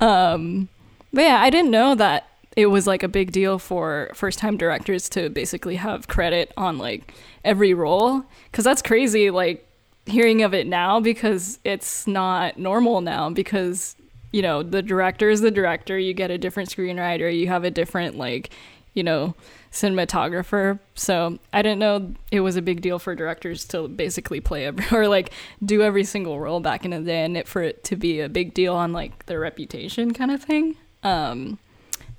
[0.00, 0.68] Um,
[1.12, 4.56] but yeah, I didn't know that it was like a big deal for first time
[4.56, 7.12] directors to basically have credit on like
[7.44, 9.30] every role because that's crazy.
[9.30, 9.68] Like
[10.06, 13.94] hearing of it now because it's not normal now because
[14.32, 15.98] you know the director is the director.
[15.98, 17.36] You get a different screenwriter.
[17.36, 18.50] You have a different like
[18.94, 19.34] you know
[19.70, 20.78] cinematographer.
[20.94, 24.86] So I didn't know it was a big deal for directors to basically play every
[24.96, 25.30] or like
[25.62, 28.30] do every single role back in the day, and it for it to be a
[28.30, 30.76] big deal on like their reputation kind of thing.
[31.02, 31.58] Um,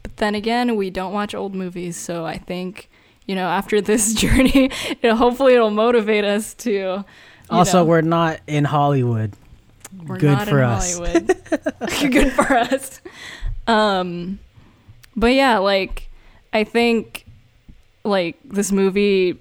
[0.08, 2.90] but then again, we don't watch old movies, so I think
[3.26, 7.04] you know after this journey, it, hopefully it'll motivate us to.
[7.50, 9.34] also, know, we're not in Hollywood.
[10.06, 10.98] we're good not for in us.
[10.98, 11.28] Hollywood.
[12.14, 13.02] good for us.
[13.68, 14.40] Um,
[15.18, 16.08] but yeah, like
[16.54, 17.26] I think
[18.06, 19.38] like this movie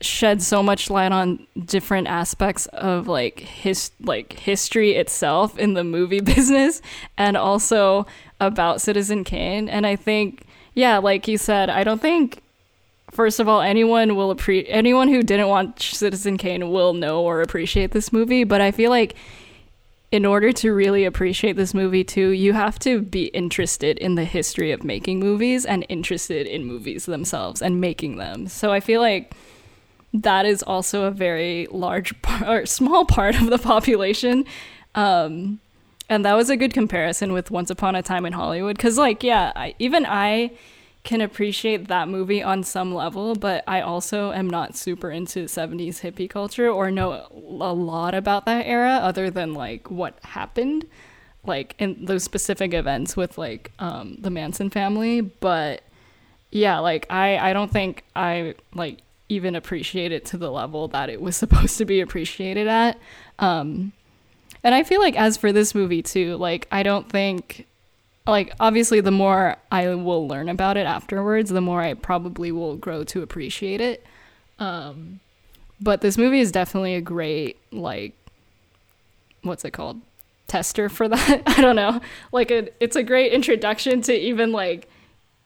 [0.00, 5.84] shed so much light on different aspects of like his like history itself in the
[5.84, 6.80] movie business
[7.18, 8.06] and also
[8.40, 10.44] about Citizen Kane and I think
[10.74, 12.42] yeah like you said I don't think
[13.10, 17.40] first of all anyone will appreciate anyone who didn't watch Citizen Kane will know or
[17.40, 19.16] appreciate this movie but I feel like
[20.12, 24.24] in order to really appreciate this movie too, you have to be interested in the
[24.24, 28.46] history of making movies and interested in movies themselves and making them.
[28.46, 29.34] So I feel like
[30.14, 34.44] that is also a very large part, or small part of the population.
[34.94, 35.60] Um,
[36.08, 38.76] and that was a good comparison with Once Upon a Time in Hollywood.
[38.76, 40.52] Because, like, yeah, I, even I
[41.04, 46.00] can appreciate that movie on some level, but I also am not super into 70s
[46.00, 50.84] hippie culture or know a lot about that era other than like what happened
[51.46, 55.82] like in those specific events with like um the Manson family, but
[56.50, 61.10] yeah, like I I don't think I like even appreciate it to the level that
[61.10, 62.98] it was supposed to be appreciated at.
[63.38, 63.92] Um
[64.62, 67.66] and I feel like as for this movie too, like I don't think
[68.26, 72.76] like obviously the more I will learn about it afterwards, the more I probably will
[72.76, 74.04] grow to appreciate it.
[74.58, 75.20] Um
[75.80, 78.14] but this movie is definitely a great like
[79.42, 80.00] what's it called?
[80.48, 81.42] tester for that.
[81.46, 82.00] I don't know.
[82.32, 84.88] Like a, it's a great introduction to even like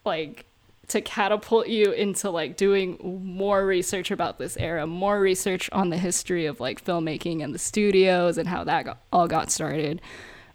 [0.05, 0.45] like
[0.91, 5.97] to catapult you into like doing more research about this era, more research on the
[5.97, 10.01] history of like filmmaking and the studios and how that got, all got started.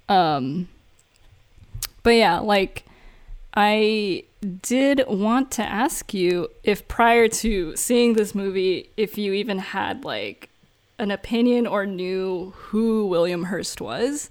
[0.07, 0.67] Um
[2.03, 2.85] but yeah, like
[3.55, 4.25] I
[4.61, 10.05] did want to ask you if prior to seeing this movie if you even had
[10.05, 10.49] like
[10.99, 14.29] an opinion or knew who William Hearst was.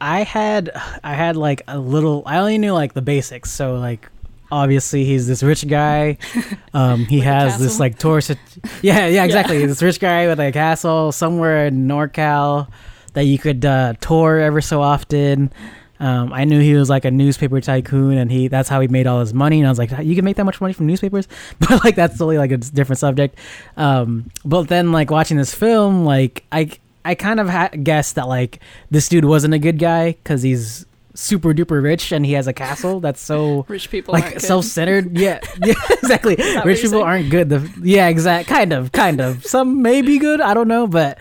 [0.00, 0.70] I had
[1.02, 3.50] I had like a little I only knew like the basics.
[3.50, 4.08] So like
[4.50, 6.18] obviously he's this rich guy.
[6.74, 8.32] Um he has this like tourist
[8.82, 9.64] Yeah, yeah, exactly.
[9.64, 12.68] this rich guy with a castle somewhere in NorCal
[13.14, 15.50] that you could uh tour ever so often.
[15.98, 19.06] Um, I knew he was like a newspaper tycoon, and he that's how he made
[19.06, 19.60] all his money.
[19.60, 21.26] And I was like, you can make that much money from newspapers,
[21.58, 23.38] but like that's totally like a different subject.
[23.78, 26.70] Um, but then like watching this film, like I
[27.04, 30.84] I kind of ha- guessed that like this dude wasn't a good guy because he's
[31.16, 35.18] super duper rich and he has a castle that's so Rich people like aren't self-centered.
[35.18, 36.36] Yeah yeah exactly.
[36.36, 37.04] Rich people saying?
[37.04, 37.48] aren't good.
[37.48, 39.44] The, yeah exact kind of kind of.
[39.44, 41.18] Some may be good i don't know but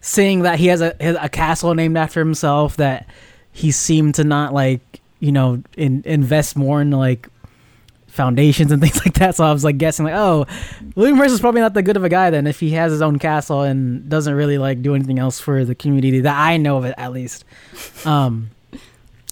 [0.00, 3.08] seeing that he has a a castle named after himself that
[3.52, 7.28] he seemed to not like you know in, invest more in like
[8.06, 9.36] foundations and things like that.
[9.36, 10.46] So i was like guessing like oh
[10.94, 13.18] william is probably not that good of a guy then if he has his own
[13.18, 16.84] castle and doesn't really like do anything else for the community that i know of
[16.84, 17.44] it at least.
[18.04, 18.50] Um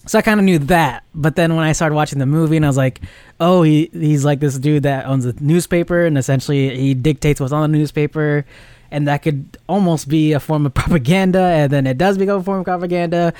[0.07, 2.65] so I kind of knew that, but then when I started watching the movie, and
[2.65, 3.01] I was like,
[3.39, 7.51] "Oh, he he's like this dude that owns a newspaper, and essentially he dictates what's
[7.51, 8.45] on the newspaper,
[8.89, 12.43] and that could almost be a form of propaganda, and then it does become a
[12.43, 13.33] form of propaganda,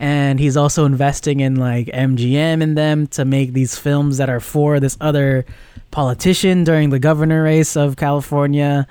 [0.00, 4.40] and he's also investing in like MGM in them to make these films that are
[4.40, 5.44] for this other
[5.90, 8.86] politician during the governor race of California."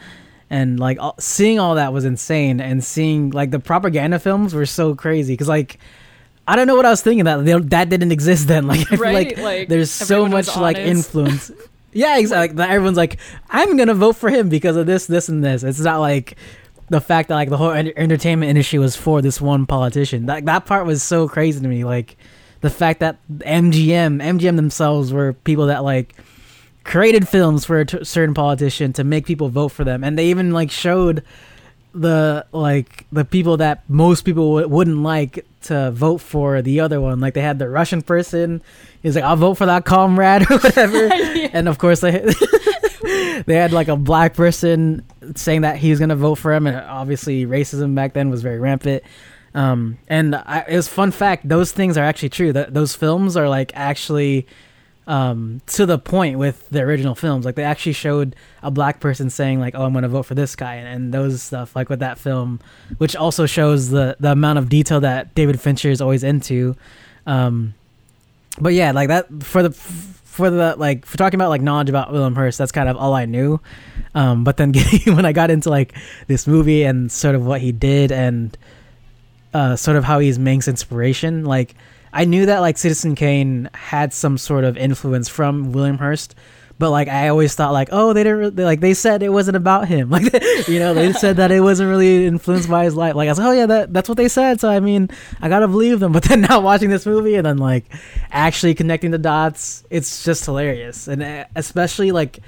[0.49, 4.67] And like all, seeing all that was insane, and seeing like the propaganda films were
[4.67, 5.79] so crazy because like
[6.47, 8.67] I don't know what I was thinking that that didn't exist then.
[8.73, 11.51] Like I feel like, like, there's so much like influence.
[11.93, 12.57] yeah, exactly.
[12.57, 13.17] Like, everyone's like,
[13.49, 15.63] I'm gonna vote for him because of this, this, and this.
[15.63, 16.35] It's not like
[16.89, 20.25] the fact that like the whole enter- entertainment industry was for this one politician.
[20.25, 21.83] That that part was so crazy to me.
[21.83, 22.17] Like
[22.61, 26.15] the fact that MGM, MGM themselves were people that like
[26.83, 30.27] created films for a t- certain politician to make people vote for them, and they
[30.27, 31.23] even like showed
[31.93, 36.99] the like the people that most people w- wouldn't like to vote for the other
[36.99, 37.19] one.
[37.19, 38.61] Like they had the Russian person.
[39.01, 41.09] He's like, I'll vote for that comrade or whatever.
[41.53, 42.11] And of course they
[43.45, 46.77] they had like a black person saying that he was gonna vote for him, and
[46.77, 49.03] obviously racism back then was very rampant.
[49.53, 52.53] Um, and I, it was fun fact; those things are actually true.
[52.53, 54.47] That those films are like actually
[55.07, 57.45] um, to the point with the original films.
[57.45, 60.35] Like they actually showed a black person saying like, "Oh, I'm going to vote for
[60.35, 61.75] this guy," and, and those stuff.
[61.75, 62.59] Like with that film,
[62.97, 66.75] which also shows the the amount of detail that David Fincher is always into.
[67.25, 67.73] Um,
[68.59, 72.11] but yeah, like that for the for the like for talking about like knowledge about
[72.11, 73.59] William Hearst, that's kind of all I knew.
[74.15, 75.95] Um, but then getting, when I got into like
[76.27, 78.57] this movie and sort of what he did and
[79.53, 81.75] uh, sort of how he's Mank's inspiration, like
[82.13, 86.35] I knew that like Citizen Kane had some sort of influence from William Hearst,
[86.77, 89.87] but like I always thought like oh they didn't like they said it wasn't about
[89.87, 90.09] him.
[90.13, 90.31] Like
[90.67, 93.15] you know they said that it wasn't really influenced by his life.
[93.15, 95.09] Like I was like oh yeah that that's what they said so I mean
[95.41, 96.11] I gotta believe them.
[96.13, 97.85] But then now watching this movie and then like
[98.31, 101.07] actually connecting the dots it's just hilarious.
[101.07, 102.39] And uh, especially like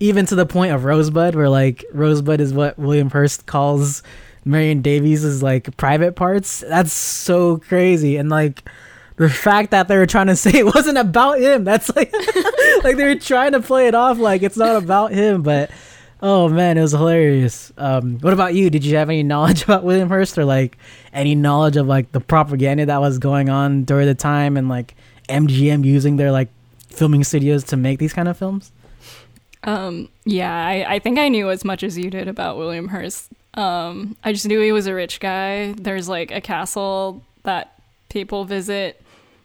[0.00, 4.02] even to the point of Rosebud where like Rosebud is what William Hearst calls
[4.44, 6.60] Marion Davies' like private parts.
[6.66, 8.16] That's so crazy.
[8.16, 8.64] And like
[9.22, 12.12] the fact that they were trying to say it wasn't about him that's like
[12.84, 15.70] like they were trying to play it off like it's not about him but
[16.20, 19.82] oh man it was hilarious um what about you did you have any knowledge about
[19.84, 20.76] william hearst or like
[21.12, 24.94] any knowledge of like the propaganda that was going on during the time and like
[25.28, 26.48] mgm using their like
[26.88, 28.70] filming studios to make these kind of films
[29.64, 33.28] Um, yeah, I, I think I knew as much as you did about William Hearst.
[33.54, 35.72] Um, I just knew he was a rich guy.
[35.72, 39.00] There's like a castle that people visit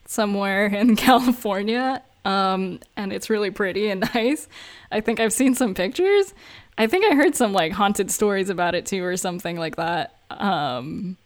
[0.07, 2.01] somewhere in California.
[2.25, 4.47] Um, and it's really pretty and nice.
[4.91, 6.33] I think I've seen some pictures.
[6.77, 10.15] I think I heard some like haunted stories about it too, or something like that.
[10.29, 11.17] Um,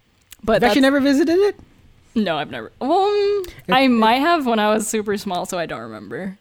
[0.44, 1.56] but Have you never visited it
[2.16, 2.72] no, I've never.
[2.80, 6.38] Well, um, I might have when I was super small, so I don't remember.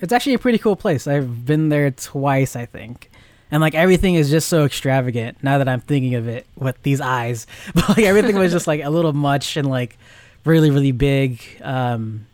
[0.00, 1.06] It's actually a pretty cool place.
[1.06, 3.10] I've been there twice, I think.
[3.50, 7.00] And like everything is just so extravagant now that I'm thinking of it with these
[7.00, 7.46] eyes.
[7.74, 9.96] But like everything was just like a little much and like
[10.44, 11.40] really really big.
[11.62, 12.26] Um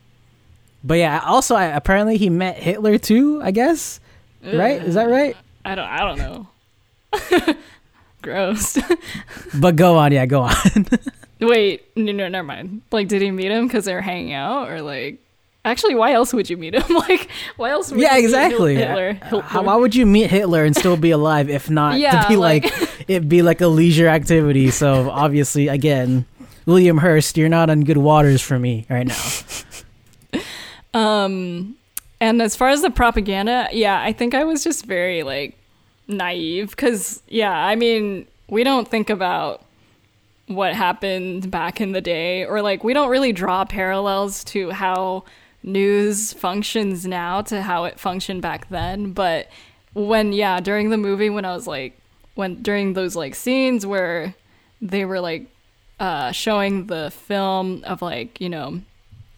[0.82, 4.00] but yeah, also I, apparently he met Hitler too, I guess.
[4.42, 4.82] Right?
[4.82, 5.36] Is that right?
[5.64, 5.86] I don't.
[5.86, 7.54] I don't know.
[8.22, 8.78] Gross.
[9.54, 10.54] But go on, yeah, go on.
[11.40, 12.82] Wait, no, no, never mind.
[12.92, 15.18] Like, did he meet him because they were hanging out, or like,
[15.64, 16.94] actually, why else would you meet him?
[16.94, 17.90] like, why else?
[17.90, 18.74] Would yeah, you meet exactly.
[18.76, 19.08] Hitler.
[19.20, 19.42] Uh, Hitler.
[19.42, 22.36] How, why would you meet Hitler and still be alive if not Yeah, to be
[22.36, 24.70] like, like- it be like a leisure activity?
[24.70, 26.24] So obviously, again,
[26.70, 29.22] William Hearst, you're not on good waters for me right now.
[30.92, 31.76] Um,
[32.20, 35.56] and as far as the propaganda, yeah, I think I was just very like
[36.08, 39.64] naive because, yeah, I mean, we don't think about
[40.48, 45.22] what happened back in the day, or like we don't really draw parallels to how
[45.62, 49.12] news functions now to how it functioned back then.
[49.12, 49.48] But
[49.92, 51.96] when, yeah, during the movie, when I was like,
[52.34, 54.34] when during those like scenes where
[54.82, 55.46] they were like
[56.00, 58.80] uh, showing the film of like you know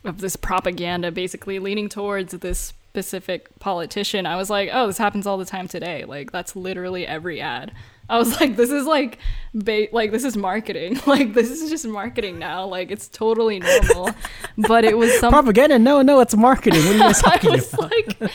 [0.04, 5.26] of this propaganda basically leaning towards this specific politician, I was like, oh, this happens
[5.26, 6.04] all the time today.
[6.04, 7.72] Like that's literally every ad.
[8.10, 9.18] I was like, this is like,
[9.54, 11.00] ba- like this is marketing.
[11.06, 12.66] Like this is just marketing now.
[12.66, 14.10] Like it's totally normal.
[14.68, 15.78] but it was some propaganda.
[15.78, 16.84] No, no, it's marketing.
[16.84, 17.90] What are you talking was about?
[17.90, 18.30] like,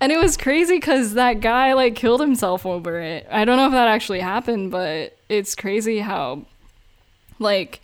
[0.00, 3.26] and it was crazy because that guy like killed himself over it.
[3.30, 6.46] I don't know if that actually happened, but it's crazy how,
[7.38, 7.80] like,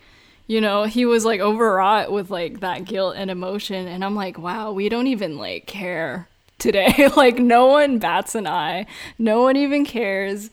[0.47, 4.39] you know, he was like overwrought with like that guilt and emotion, and I'm like,
[4.39, 6.29] wow, we don't even like care
[6.59, 7.09] today.
[7.17, 8.87] like, no one bats an eye.
[9.19, 10.51] No one even cares,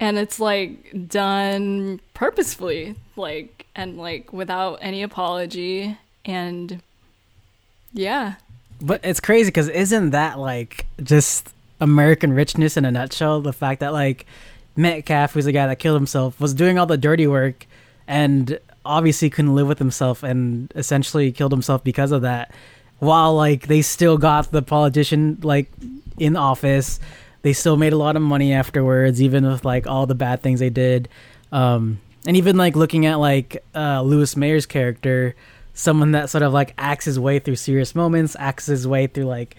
[0.00, 6.82] and it's like done purposefully, like and like without any apology, and
[7.92, 8.34] yeah.
[8.80, 13.40] But it's crazy because isn't that like just American richness in a nutshell?
[13.40, 14.26] The fact that like
[14.76, 17.66] Metcalf, who's the guy that killed himself, was doing all the dirty work
[18.08, 22.52] and obviously couldn't live with himself and essentially killed himself because of that.
[22.98, 25.70] While like they still got the politician like
[26.18, 26.98] in office,
[27.42, 30.58] they still made a lot of money afterwards, even with like all the bad things
[30.58, 31.08] they did.
[31.52, 35.36] Um, and even like looking at like uh, Louis Mayer's character,
[35.74, 39.26] someone that sort of like acts his way through serious moments, acts his way through
[39.26, 39.54] like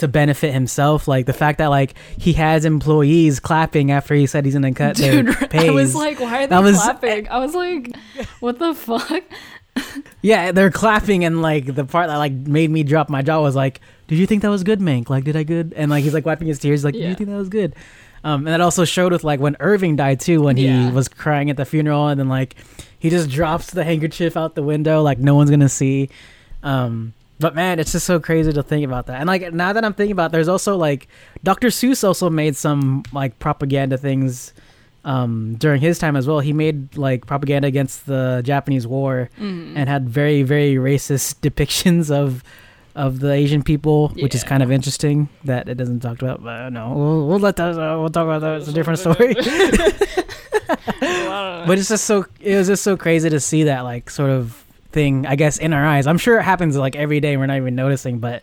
[0.00, 1.08] to benefit himself.
[1.08, 4.96] Like the fact that like he has employees clapping after he said he's gonna cut
[4.96, 5.62] Dude, their pays.
[5.68, 7.28] I was like, why are they That was- clapping?
[7.28, 7.94] I was like,
[8.40, 9.22] what the fuck?
[10.22, 13.54] yeah, they're clapping, and like the part that like made me drop my jaw was
[13.54, 15.08] like, "Did you think that was good, Mank?
[15.08, 17.08] Like, did I good?" And like he's like wiping his tears, like, "Did Yeah.
[17.10, 17.74] you think that was good?"
[18.24, 20.86] Um, and that also showed with like when Irving died too, when Yeah.
[20.88, 22.56] he was crying at the funeral, and then like
[22.98, 26.10] he just drops the handkerchief out the window, like no one's gonna see.
[26.62, 29.18] Um, but man, it's just so crazy to think about that.
[29.20, 31.08] And like now that I'm thinking about, it, there's also like
[31.42, 31.68] Dr.
[31.68, 34.52] Seuss also made some like propaganda things
[35.04, 36.40] um, during his time as well.
[36.40, 39.72] He made like propaganda against the Japanese War Mm.
[39.74, 42.44] and had very very racist depictions of
[42.96, 46.42] of the Asian people, which is kind of interesting that it doesn't talked about.
[46.42, 47.78] But no, we'll, we'll let that.
[47.78, 48.60] Uh, we'll talk about that.
[48.60, 49.34] It's a different story.
[51.66, 54.64] but it's just so it was just so crazy to see that like sort of
[54.92, 55.26] thing.
[55.26, 57.36] I guess in our eyes, I'm sure it happens like every day.
[57.36, 58.42] We're not even noticing, but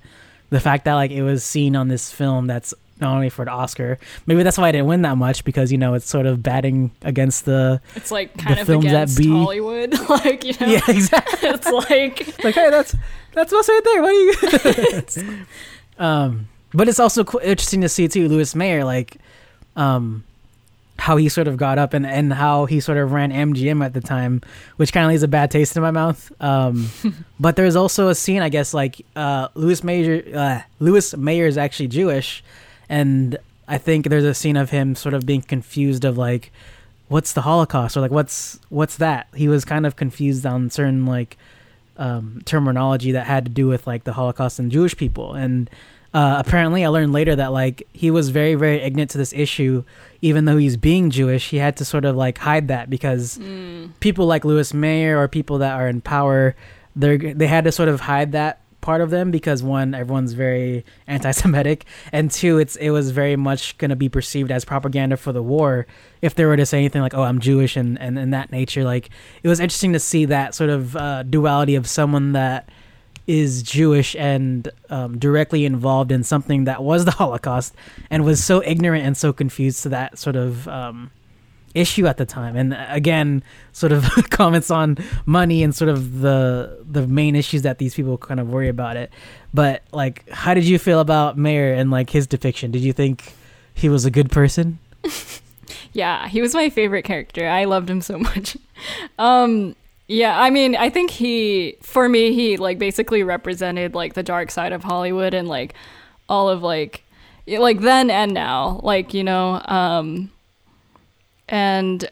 [0.49, 3.51] the fact that like it was seen on this film that's not only for the
[3.51, 6.41] Oscar, maybe that's why I didn't win that much because you know it's sort of
[6.41, 9.93] batting against the It's like kind The of films that against be- Hollywood.
[10.09, 11.49] like, you know, yeah exactly.
[11.49, 12.95] it's like, It's like, hey, that's
[13.33, 14.01] that's us right there.
[14.01, 15.45] What are you?
[15.99, 19.17] um, but it's also interesting to see too, Louis Mayer, like,
[19.75, 20.23] um,
[20.99, 23.93] how he sort of got up and and how he sort of ran MGM at
[23.93, 24.41] the time,
[24.77, 26.31] which kind of leaves a bad taste in my mouth.
[26.41, 26.89] Um,
[27.39, 31.57] but there's also a scene, I guess, like uh, Louis Mayer, uh, Louis Mayer is
[31.57, 32.43] actually Jewish,
[32.89, 33.37] and
[33.67, 36.51] I think there's a scene of him sort of being confused of like.
[37.09, 39.27] What's the Holocaust or like what's what's that?
[39.33, 41.37] He was kind of confused on certain like
[41.97, 45.33] um, terminology that had to do with like the Holocaust and Jewish people.
[45.33, 45.69] And
[46.13, 49.83] uh, apparently, I learned later that like he was very, very ignorant to this issue,
[50.21, 51.49] even though he's being Jewish.
[51.49, 55.27] He had to sort of like hide that because mm, people like Louis Mayer or
[55.27, 56.55] people that are in power,
[56.95, 60.85] they they had to sort of hide that part of them because one, everyone's very
[61.07, 65.33] anti-Semitic, and two, it's it was very much going to be perceived as propaganda for
[65.33, 65.85] the war
[66.21, 68.85] if they were to say anything like, "Oh, I'm Jewish," and and in that nature,
[68.85, 69.09] like
[69.43, 72.69] it was interesting to see that sort of uh, duality of someone that
[73.27, 77.75] is Jewish and um, directly involved in something that was the Holocaust
[78.09, 81.11] and was so ignorant and so confused to that sort of um,
[81.75, 82.55] issue at the time.
[82.55, 87.61] And uh, again, sort of comments on money and sort of the the main issues
[87.63, 89.11] that these people kind of worry about it.
[89.53, 92.71] But like, how did you feel about Mayer and like his depiction?
[92.71, 93.33] Did you think
[93.73, 94.79] he was a good person?
[95.93, 97.47] yeah, he was my favorite character.
[97.47, 98.57] I loved him so much.
[99.19, 99.75] Um,
[100.07, 104.51] yeah, I mean, I think he, for me, he like basically represented like the dark
[104.51, 105.73] side of Hollywood and like
[106.29, 107.03] all of like,
[107.45, 110.31] like then and now, like you know, um,
[111.49, 112.09] and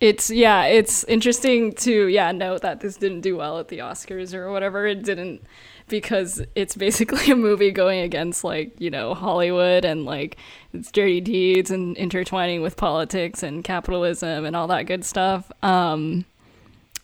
[0.00, 4.34] it's yeah, it's interesting to yeah note that this didn't do well at the Oscars
[4.34, 4.86] or whatever.
[4.86, 5.42] It didn't
[5.88, 10.36] because it's basically a movie going against like you know Hollywood and like
[10.72, 15.50] its dirty deeds and intertwining with politics and capitalism and all that good stuff.
[15.62, 16.24] Um,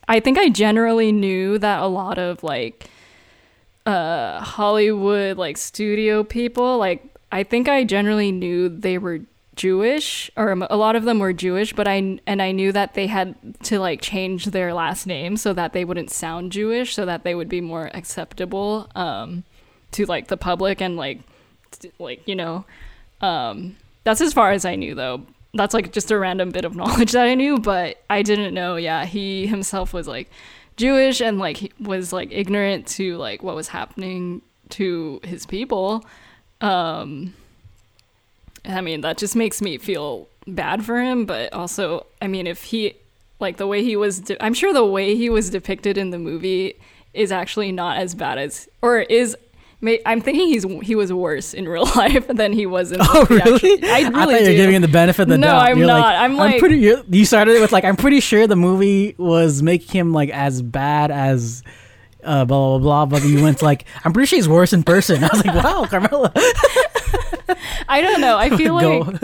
[0.09, 2.89] I think I generally knew that a lot of like
[3.87, 9.21] uh Hollywood like studio people like I think I generally knew they were
[9.57, 13.07] Jewish or a lot of them were Jewish but I and I knew that they
[13.07, 13.35] had
[13.65, 17.35] to like change their last name so that they wouldn't sound Jewish so that they
[17.35, 19.45] would be more acceptable um
[19.93, 21.21] to like the public and like
[21.99, 22.65] like you know
[23.21, 26.75] um that's as far as I knew though that's like just a random bit of
[26.77, 28.77] knowledge that I knew, but I didn't know.
[28.77, 30.31] Yeah, he himself was like
[30.77, 36.05] Jewish and like was like ignorant to like what was happening to his people.
[36.61, 37.35] Um,
[38.65, 42.63] I mean, that just makes me feel bad for him, but also, I mean, if
[42.65, 42.95] he
[43.41, 46.19] like the way he was, de- I'm sure the way he was depicted in the
[46.19, 46.75] movie
[47.13, 49.37] is actually not as bad as, or is
[49.85, 52.99] I'm thinking he's he was worse in real life than he was in.
[53.01, 53.83] Oh, really?
[53.83, 54.35] I really.
[54.37, 55.70] I you're giving him the benefit of the no, doubt.
[55.70, 56.01] I'm you're not.
[56.01, 56.76] Like, I'm like, I'm pretty.
[56.78, 60.62] You started it with like, I'm pretty sure the movie was making him like as
[60.62, 61.62] bad as.
[62.24, 63.07] Uh, blah blah blah.
[63.07, 65.24] But you went like, I'm pretty sure he's worse in person.
[65.24, 66.33] I was like, wow, Carmela.
[67.89, 68.39] I don't know.
[68.39, 69.20] I feel like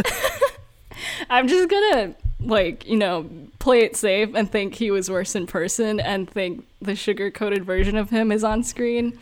[1.30, 3.30] I'm just gonna like you know
[3.60, 7.64] play it safe and think he was worse in person and think the sugar coated
[7.64, 9.16] version of him is on screen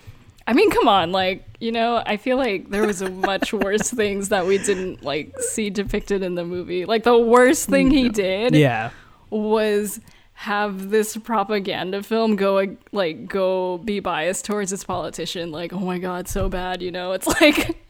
[0.47, 4.29] I mean, come on, like you know, I feel like there was much worse things
[4.29, 6.85] that we didn't like see depicted in the movie.
[6.85, 8.91] Like the worst thing he did, yeah,
[9.31, 10.01] was
[10.35, 15.51] have this propaganda film go like go be biased towards its politician.
[15.51, 16.83] Like, oh my god, so bad.
[16.83, 17.83] You know, it's like.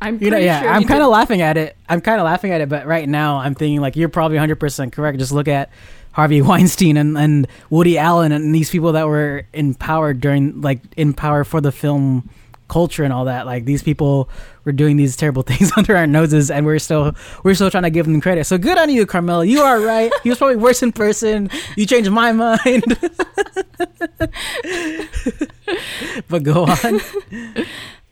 [0.00, 1.76] I'm you know, yeah, sure I'm kind of laughing at it.
[1.88, 4.92] I'm kind of laughing at it, but right now I'm thinking like you're probably 100%
[4.92, 5.18] correct.
[5.18, 5.70] Just look at
[6.12, 10.80] Harvey Weinstein and, and Woody Allen and these people that were in power during like
[10.96, 12.28] in power for the film
[12.68, 13.46] culture and all that.
[13.46, 14.28] Like these people
[14.64, 17.90] were doing these terrible things under our noses, and we're still we're still trying to
[17.90, 18.44] give them credit.
[18.44, 19.44] So good on you, Carmela.
[19.44, 20.12] You are right.
[20.22, 21.50] He was probably worse in person.
[21.76, 22.84] You changed my mind.
[26.28, 27.00] but go on.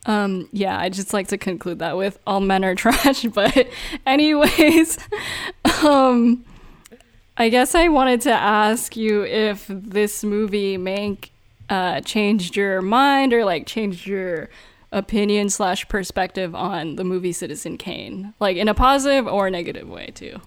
[0.05, 3.23] Um, yeah, I just like to conclude that with all men are trash.
[3.23, 3.67] But
[4.05, 4.97] anyways,
[5.83, 6.45] um,
[7.39, 11.29] I guess I wanted to ask you if this movie Mank
[11.69, 14.49] uh, changed your mind or like changed your
[14.91, 20.11] opinion slash perspective on the movie Citizen Kane, like in a positive or negative way
[20.15, 20.41] too.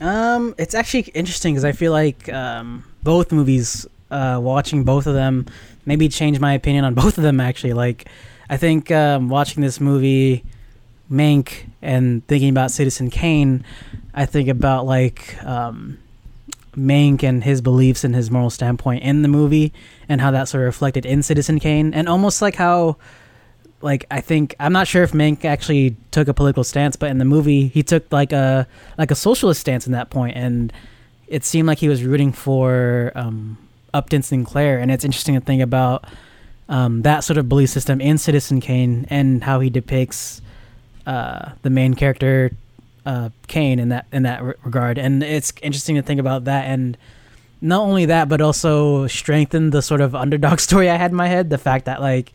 [0.00, 5.12] Um, it's actually interesting because I feel like um, both movies, uh, watching both of
[5.12, 5.46] them,
[5.84, 7.40] maybe changed my opinion on both of them.
[7.40, 8.08] Actually, like
[8.48, 10.44] I think um, watching this movie,
[11.10, 13.64] Mank, and thinking about Citizen Kane,
[14.14, 15.98] I think about like um,
[16.76, 19.72] and his beliefs and his moral standpoint in the movie,
[20.08, 22.96] and how that sort of reflected in Citizen Kane, and almost like how,
[23.80, 27.18] like I think I'm not sure if Mank actually took a political stance, but in
[27.18, 28.66] the movie he took like a
[28.98, 30.72] like a socialist stance in that point, and
[31.28, 33.58] it seemed like he was rooting for um,
[33.94, 36.04] Upton Sinclair, and it's interesting to think about
[36.68, 40.42] um, that sort of belief system in Citizen Kane and how he depicts
[41.06, 42.50] uh, the main character
[43.04, 46.96] uh, Kane in that in that regard, and it's interesting to think about that and
[47.60, 51.28] not only that, but also strengthen the sort of underdog story I had in my
[51.28, 51.50] head.
[51.50, 52.32] The fact that like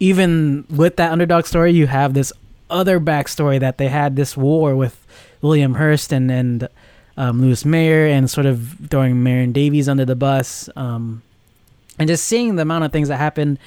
[0.00, 2.32] even with that underdog story, you have this
[2.68, 5.06] other backstory that they had this war with
[5.40, 6.68] William Hearst and and
[7.16, 11.22] um, Louis Mayer and sort of throwing Marion Davies under the bus, um,
[11.98, 13.58] and just seeing the amount of things that happened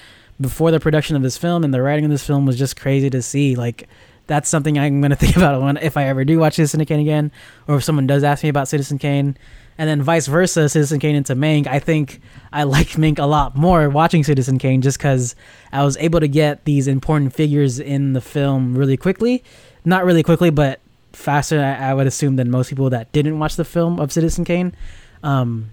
[0.42, 3.10] before the production of this film and the writing of this film was just crazy
[3.10, 3.56] to see.
[3.56, 3.88] Like
[4.28, 7.00] that's something I'm going to think about when if I ever do watch Citizen Kane
[7.00, 7.32] again,
[7.68, 9.38] or if someone does ask me about Citizen Kane,
[9.78, 11.68] and then vice versa, Citizen Kane into Mank.
[11.68, 12.22] I think
[12.52, 15.36] I like Mank a lot more watching Citizen Kane just because
[15.72, 19.44] I was able to get these important figures in the film really quickly,
[19.84, 20.80] not really quickly, but
[21.14, 21.60] faster.
[21.60, 24.76] I, I would assume than most people that didn't watch the film of Citizen Kane,
[25.24, 25.72] um,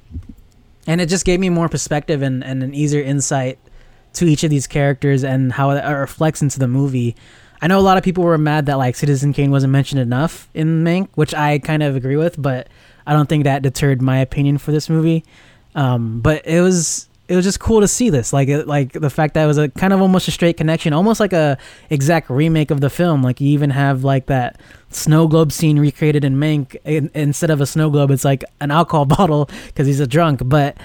[0.87, 3.59] and it just gave me more perspective and, and an easier insight
[4.15, 7.17] to each of these characters and how it reflects into the movie.
[7.63, 10.49] I know a lot of people were mad that like Citizen Kane wasn't mentioned enough
[10.53, 12.69] in Mank, which I kind of agree with, but
[13.07, 15.25] I don't think that deterred my opinion for this movie.
[15.77, 19.09] Um, but it was it was just cool to see this, like it, like the
[19.09, 21.57] fact that it was a kind of almost a straight connection, almost like a
[21.89, 23.23] exact remake of the film.
[23.23, 24.61] Like you even have like that
[24.91, 26.77] snow globe scene recreated in Mank.
[26.85, 30.43] In, instead of a snow globe, it's like an alcohol bottle because he's a drunk.
[30.45, 30.77] But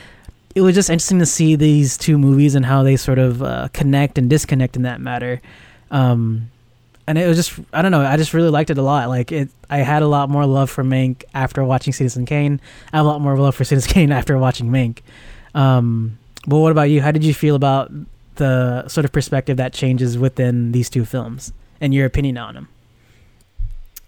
[0.53, 3.67] it was just interesting to see these two movies and how they sort of uh,
[3.73, 5.41] connect and disconnect in that matter.
[5.89, 6.51] Um,
[7.07, 9.09] and it was just I don't know I just really liked it a lot.
[9.09, 12.59] Like it, I had a lot more love for Mank after watching Citizen Kane.
[12.91, 14.99] I have a lot more love for Citizen Kane after watching Mank.
[15.55, 17.01] Um, but what about you?
[17.01, 17.91] How did you feel about
[18.35, 21.51] the sort of perspective that changes within these two films
[21.81, 22.69] and your opinion on them?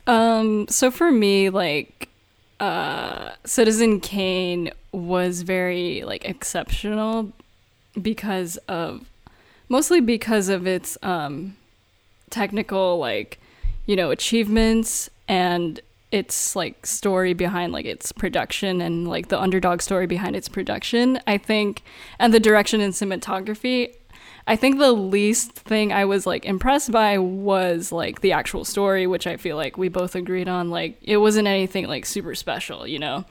[0.08, 2.10] Um, so for me, like,
[2.60, 7.32] uh, Citizen Kane was very like exceptional
[8.02, 9.10] because of
[9.70, 11.56] mostly because of its um
[12.30, 13.40] technical like
[13.86, 15.80] you know achievements and
[16.12, 21.20] its like story behind like its production and like the underdog story behind its production
[21.28, 21.84] i think
[22.18, 23.94] and the direction and cinematography
[24.48, 29.06] I think the least thing I was like impressed by was like the actual story,
[29.06, 30.72] which I feel like we both agreed on.
[30.72, 33.26] Like it wasn't anything like super special, you know.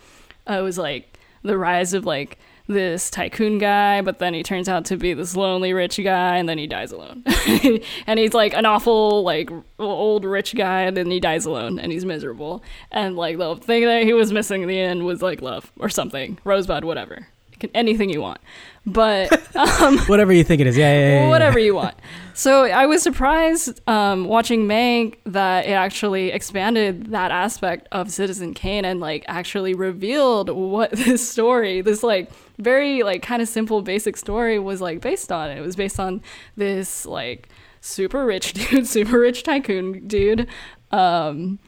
[0.49, 2.39] Uh, it was like the rise of like
[2.69, 6.49] this tycoon guy, but then he turns out to be this lonely rich guy, and
[6.49, 7.25] then he dies alone.
[8.07, 11.91] and he's like an awful, like old rich guy, and then he dies alone, and
[11.91, 12.63] he's miserable.
[12.93, 15.89] And like the thing that he was missing in the end was like love or
[15.89, 17.27] something, rosebud, whatever,
[17.75, 18.41] anything you want.
[18.87, 21.29] But um, whatever you think it is, yeah, yeah, yeah, yeah.
[21.31, 21.95] whatever you want.
[22.35, 28.55] So I was surprised um, watching Mank that it actually expanded that aspect of Citizen
[28.55, 33.83] Kane and like actually revealed what this story, this like very like kind of simple
[33.83, 35.51] basic story was like based on.
[35.51, 36.21] It was based on
[36.57, 37.49] this like
[37.81, 40.49] super rich dude, super rich tycoon dude,
[40.91, 41.59] um,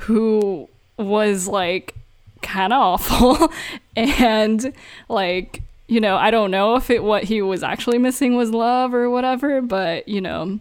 [0.00, 1.94] who was like
[2.42, 3.52] kind of awful
[3.96, 4.72] and
[5.08, 8.92] like you know, I don't know if it what he was actually missing was love
[8.92, 10.60] or whatever, but you know,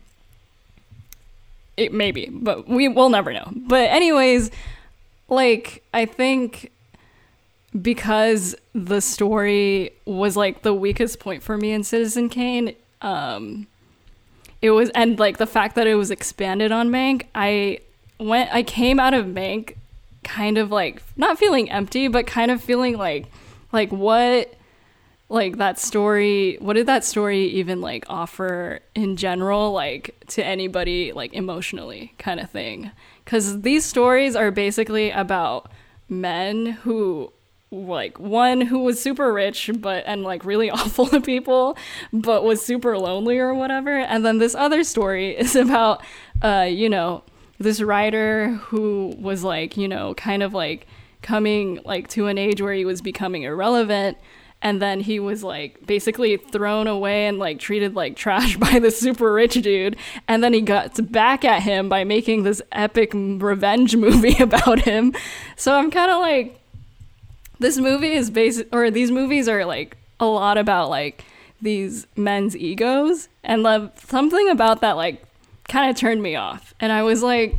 [1.76, 3.52] it maybe, but we will never know.
[3.54, 4.52] But anyways,
[5.30, 6.72] like I think
[7.82, 13.68] because the story was like the weakest point for me in Citizen Kane, um
[14.62, 17.80] it was and like the fact that it was expanded on Mank, I
[18.20, 19.76] went I came out of Mank
[20.24, 23.28] kind of like not feeling empty, but kind of feeling like
[23.72, 24.54] like what
[25.30, 31.12] like that story what did that story even like offer in general like to anybody
[31.12, 32.92] like emotionally kind of thing?
[33.24, 35.72] Because these stories are basically about
[36.10, 37.32] men who
[37.70, 41.78] like one who was super rich but and like really awful to people
[42.14, 43.98] but was super lonely or whatever.
[43.98, 46.04] And then this other story is about
[46.42, 47.24] uh you know
[47.60, 50.88] this writer who was like you know kind of like
[51.22, 54.18] coming like to an age where he was becoming irrelevant.
[54.60, 58.90] And then he was like basically thrown away and like treated like trash by the
[58.90, 59.98] super rich dude.
[60.28, 65.14] And then he got back at him by making this epic revenge movie about him.
[65.56, 66.57] So i'm kind of like
[67.60, 71.24] this movie is based or these movies are like a lot about like
[71.62, 75.24] these men's egos and love something about that like
[75.68, 76.74] kind of turned me off.
[76.80, 77.56] And i was like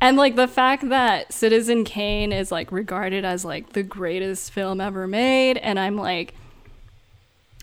[0.00, 4.80] and like the fact that Citizen Kane is like regarded as like the greatest film
[4.80, 6.34] ever made, and I'm like,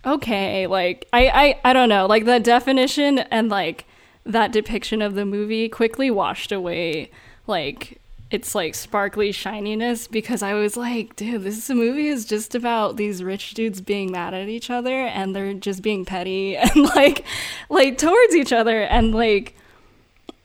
[0.06, 3.86] okay, like I I I don't know, like the definition and like
[4.24, 7.10] that depiction of the movie quickly washed away
[7.48, 8.00] like
[8.30, 13.24] it's like sparkly shininess because I was like, dude, this movie is just about these
[13.24, 17.24] rich dudes being mad at each other and they're just being petty and like
[17.70, 19.56] like towards each other and like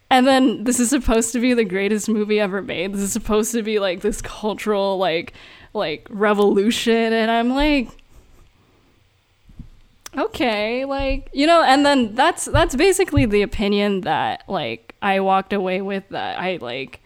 [0.09, 2.93] and then this is supposed to be the greatest movie ever made.
[2.93, 5.33] This is supposed to be like this cultural like
[5.73, 7.89] like revolution and I'm like
[10.15, 15.53] okay, like, you know, and then that's that's basically the opinion that like I walked
[15.53, 17.02] away with that I like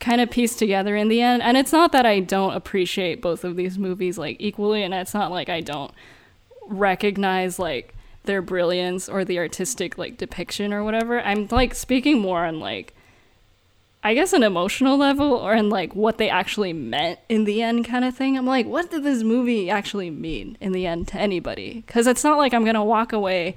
[0.00, 1.42] kind of pieced together in the end.
[1.42, 5.14] And it's not that I don't appreciate both of these movies like equally and it's
[5.14, 5.92] not like I don't
[6.68, 7.94] recognize like
[8.24, 11.20] their brilliance or the artistic like depiction or whatever.
[11.20, 12.92] I'm like speaking more on like
[14.04, 17.86] I guess an emotional level or in like what they actually meant in the end
[17.86, 18.36] kind of thing.
[18.36, 21.82] I'm like, what did this movie actually mean in the end to anybody?
[21.88, 23.56] Cuz it's not like I'm going to walk away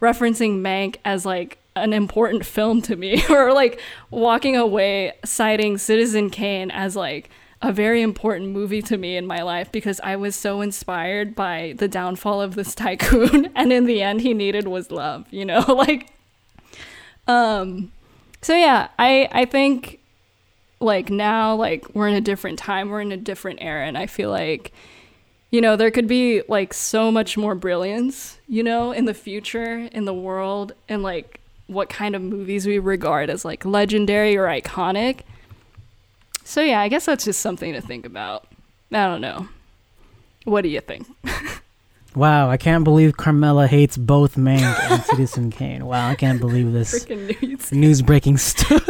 [0.00, 6.30] referencing Mank as like an important film to me or like walking away citing Citizen
[6.30, 10.34] Kane as like a very important movie to me in my life because I was
[10.34, 14.90] so inspired by the downfall of this tycoon and in the end he needed was
[14.90, 16.08] love, you know, like
[17.26, 17.92] um
[18.42, 20.00] so yeah, I I think
[20.80, 24.06] like now like we're in a different time, we're in a different era and I
[24.06, 24.72] feel like
[25.52, 29.88] you know, there could be like so much more brilliance, you know, in the future
[29.92, 34.46] in the world and like what kind of movies we regard as like legendary or
[34.46, 35.20] iconic
[36.44, 38.46] so yeah, I guess that's just something to think about.
[38.90, 39.48] I don't know.
[40.44, 41.06] What do you think?
[42.14, 44.60] wow, I can't believe Carmela hates both Mank
[44.90, 45.86] and Citizen Kane.
[45.86, 47.06] Wow, I can't believe this
[47.72, 48.86] news breaking stuff.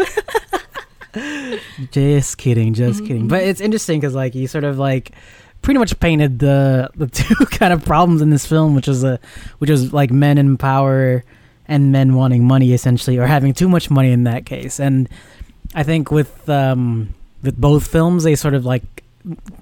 [1.91, 3.07] just kidding, just mm-hmm.
[3.07, 3.29] kidding.
[3.29, 5.13] But it's interesting because like you sort of like
[5.61, 9.21] pretty much painted the the two kind of problems in this film, which was a
[9.59, 11.23] which was like men in power
[11.69, 14.81] and men wanting money essentially, or having too much money in that case.
[14.81, 15.09] And
[15.75, 19.03] I think with um with both films, they sort of like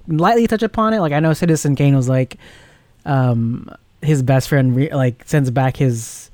[0.07, 1.01] lightly touch upon it.
[1.01, 2.39] Like I know Citizen Kane was like
[3.05, 3.71] um,
[4.03, 6.31] his best friend re- like sends back his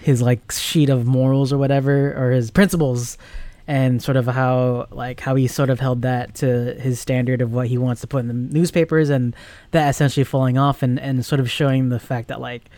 [0.00, 3.18] his like sheet of morals or whatever or his principles
[3.66, 7.52] and sort of how like how he sort of held that to his standard of
[7.52, 9.36] what he wants to put in the newspapers and
[9.72, 12.70] that essentially falling off and and sort of showing the fact that like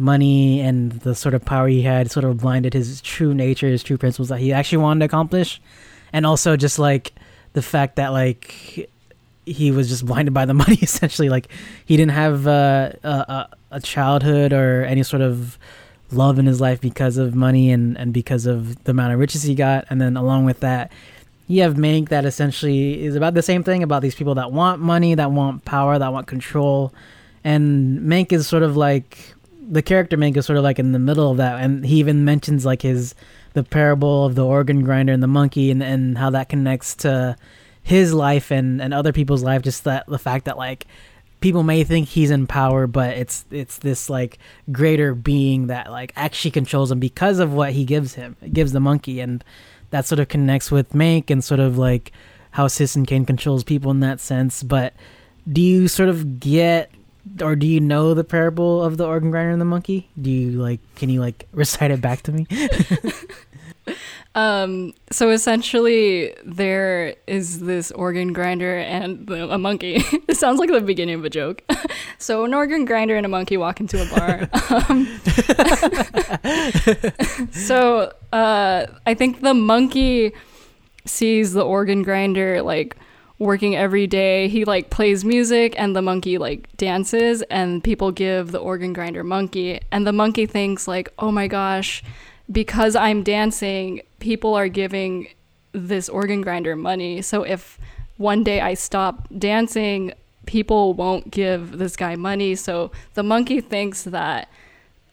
[0.00, 3.82] money and the sort of power he had sort of blinded his true nature, his
[3.82, 5.60] true principles that he actually wanted to accomplish,
[6.12, 7.12] and also just like
[7.52, 8.90] the fact that like
[9.46, 11.28] he was just blinded by the money essentially.
[11.28, 11.48] Like
[11.84, 15.58] he didn't have uh, a, a childhood or any sort of
[16.12, 19.42] love in his life because of money and, and because of the amount of riches
[19.42, 19.84] he got.
[19.90, 20.90] And then along with that
[21.50, 24.80] you have Mank that essentially is about the same thing about these people that want
[24.80, 26.94] money that want power that want control.
[27.42, 29.34] And Mank is sort of like
[29.68, 32.24] the character Mank is sort of like in the middle of that and he even
[32.24, 33.14] mentions like his
[33.52, 37.36] the parable of the organ grinder and the monkey and, and how that connects to
[37.82, 40.86] his life and, and other people's life just that the fact that like
[41.40, 44.38] people may think he's in power but it's it's this like
[44.70, 48.72] greater being that like actually controls him because of what he gives him it gives
[48.72, 49.42] the monkey and
[49.90, 52.12] that sort of connects with Mank and sort of like
[52.52, 54.94] how Citizen Kane controls people in that sense but
[55.50, 56.90] do you sort of get
[57.42, 60.52] or do you know the parable of the organ grinder and the monkey do you
[60.52, 62.46] like can you like recite it back to me
[64.34, 69.96] Um, so essentially, there is this organ grinder and the, a monkey.
[70.28, 71.64] it sounds like the beginning of a joke.
[72.18, 74.48] so an organ grinder and a monkey walk into a bar.
[74.70, 75.06] um,
[77.50, 80.32] so uh, I think the monkey
[81.06, 82.96] sees the organ grinder like
[83.40, 84.46] working every day.
[84.46, 89.24] He like plays music and the monkey like dances and people give the organ grinder
[89.24, 92.04] monkey and the monkey thinks like, "Oh my gosh,
[92.52, 95.28] because I'm dancing, people are giving
[95.72, 97.22] this organ grinder money.
[97.22, 97.78] So if
[98.18, 100.12] one day I stop dancing,
[100.46, 102.54] people won't give this guy money.
[102.56, 104.48] So the monkey thinks that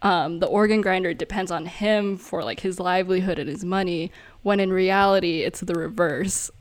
[0.01, 4.11] um, the organ grinder depends on him for like his livelihood and his money,
[4.43, 6.51] when in reality it's the reverse.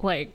[0.00, 0.32] Like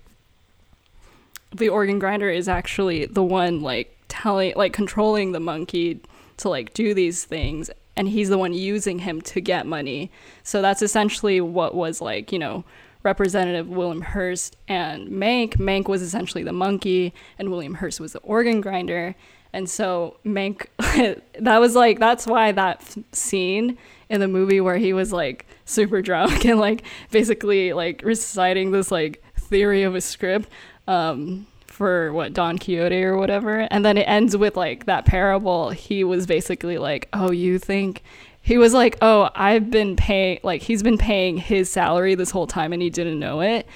[1.58, 6.01] the organ grinder is actually the one like telling, like controlling the monkey
[6.38, 10.12] to like do these things and he's the one using him to get money.
[10.43, 12.64] So that's essentially what was like, you know,
[13.03, 15.55] Representative William Hearst and Mank.
[15.55, 19.16] Mank was essentially the monkey, and William Hearst was the organ grinder.
[19.53, 20.68] And so Mank,
[21.39, 23.78] that was like, that's why that scene
[24.10, 28.91] in the movie where he was like super drunk and like basically like reciting this
[28.91, 30.49] like theory of a script.
[30.88, 35.70] Um, for what Don Quixote or whatever, and then it ends with like that parable.
[35.70, 38.04] He was basically like, "Oh, you think."
[38.42, 42.48] He was like, "Oh, I've been paying like he's been paying his salary this whole
[42.48, 43.68] time and he didn't know it."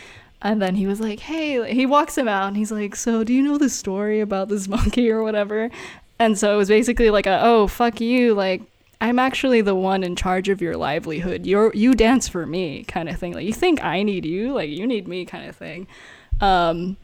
[0.42, 3.34] And then he was like, "Hey," he walks him out and he's like, "So, do
[3.34, 5.70] you know the story about this monkey or whatever?"
[6.18, 8.62] And so it was basically like a, "Oh, fuck you, like
[9.00, 11.46] I'm actually the one in charge of your livelihood.
[11.46, 13.34] You're you dance for me kind of thing.
[13.34, 15.88] Like you think I need you, like you need me kind of thing."
[16.42, 16.98] Um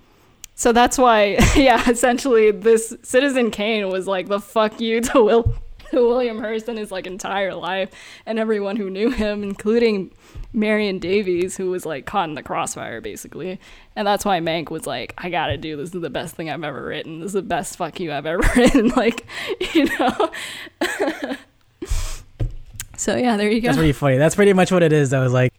[0.57, 5.55] so that's why, yeah, essentially, this Citizen Kane was like the fuck you to Will
[5.91, 7.91] to William Hearst in his like entire life,
[8.25, 10.11] and everyone who knew him, including
[10.53, 13.59] Marion Davies, who was like caught in the crossfire basically.
[13.95, 15.93] And that's why Mank was like, I gotta do this.
[15.93, 17.19] Is the best thing I've ever written.
[17.19, 18.88] This is the best fuck you I've ever written.
[18.89, 19.27] like,
[19.75, 20.31] you know.
[22.97, 23.67] so yeah, there you go.
[23.67, 24.17] That's pretty funny.
[24.17, 25.13] That's pretty much what it is.
[25.13, 25.53] I was like.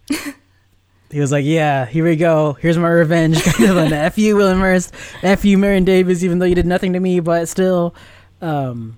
[1.10, 2.54] He was like, "Yeah, here we go.
[2.54, 4.94] Here's my revenge." Kind of an "F you, William Hearst.
[5.22, 6.24] F you, Marion Davies.
[6.24, 7.94] Even though you did nothing to me, but still."
[8.40, 8.96] Um,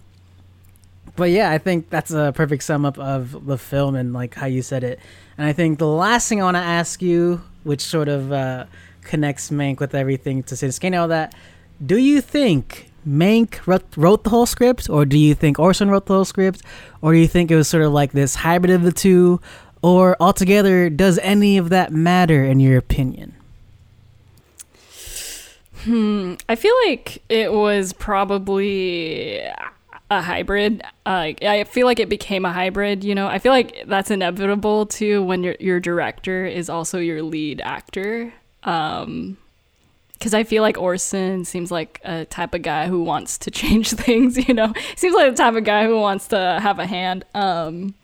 [1.16, 4.46] but yeah, I think that's a perfect sum up of the film and like how
[4.46, 4.98] you said it.
[5.38, 8.66] And I think the last thing I want to ask you, which sort of uh,
[9.02, 11.34] connects Mank with everything to Citizen and all that.
[11.84, 16.06] Do you think Mank wrote, wrote the whole script, or do you think Orson wrote
[16.06, 16.62] the whole script,
[17.00, 19.40] or do you think it was sort of like this hybrid of the two?
[19.82, 23.34] Or altogether, does any of that matter in your opinion?
[25.84, 26.34] Hmm.
[26.48, 29.40] I feel like it was probably
[30.10, 30.82] a hybrid.
[31.06, 33.04] Uh, I feel like it became a hybrid.
[33.04, 37.22] You know, I feel like that's inevitable too when your your director is also your
[37.22, 38.32] lead actor.
[38.64, 39.38] Um,
[40.12, 43.92] because I feel like Orson seems like a type of guy who wants to change
[43.92, 44.36] things.
[44.48, 47.24] You know, seems like the type of guy who wants to have a hand.
[47.34, 47.94] Um,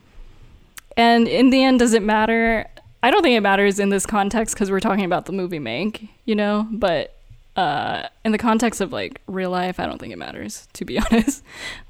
[0.97, 2.67] and in the end, does it matter?
[3.03, 6.09] I don't think it matters in this context because we're talking about the movie Mank,
[6.25, 6.67] you know.
[6.71, 7.15] But
[7.57, 10.69] uh, in the context of like real life, I don't think it matters.
[10.75, 11.43] To be honest,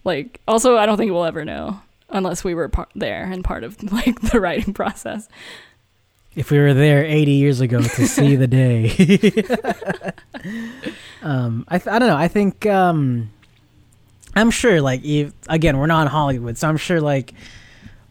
[0.04, 1.80] like also, I don't think we'll ever know
[2.10, 5.28] unless we were par- there and part of like the writing process.
[6.34, 8.90] If we were there 80 years ago to see the day.
[11.22, 12.16] um, I, th- I don't know.
[12.16, 13.30] I think, um,
[14.34, 17.32] I'm sure, like, if, again, we're not in Hollywood, so I'm sure, like,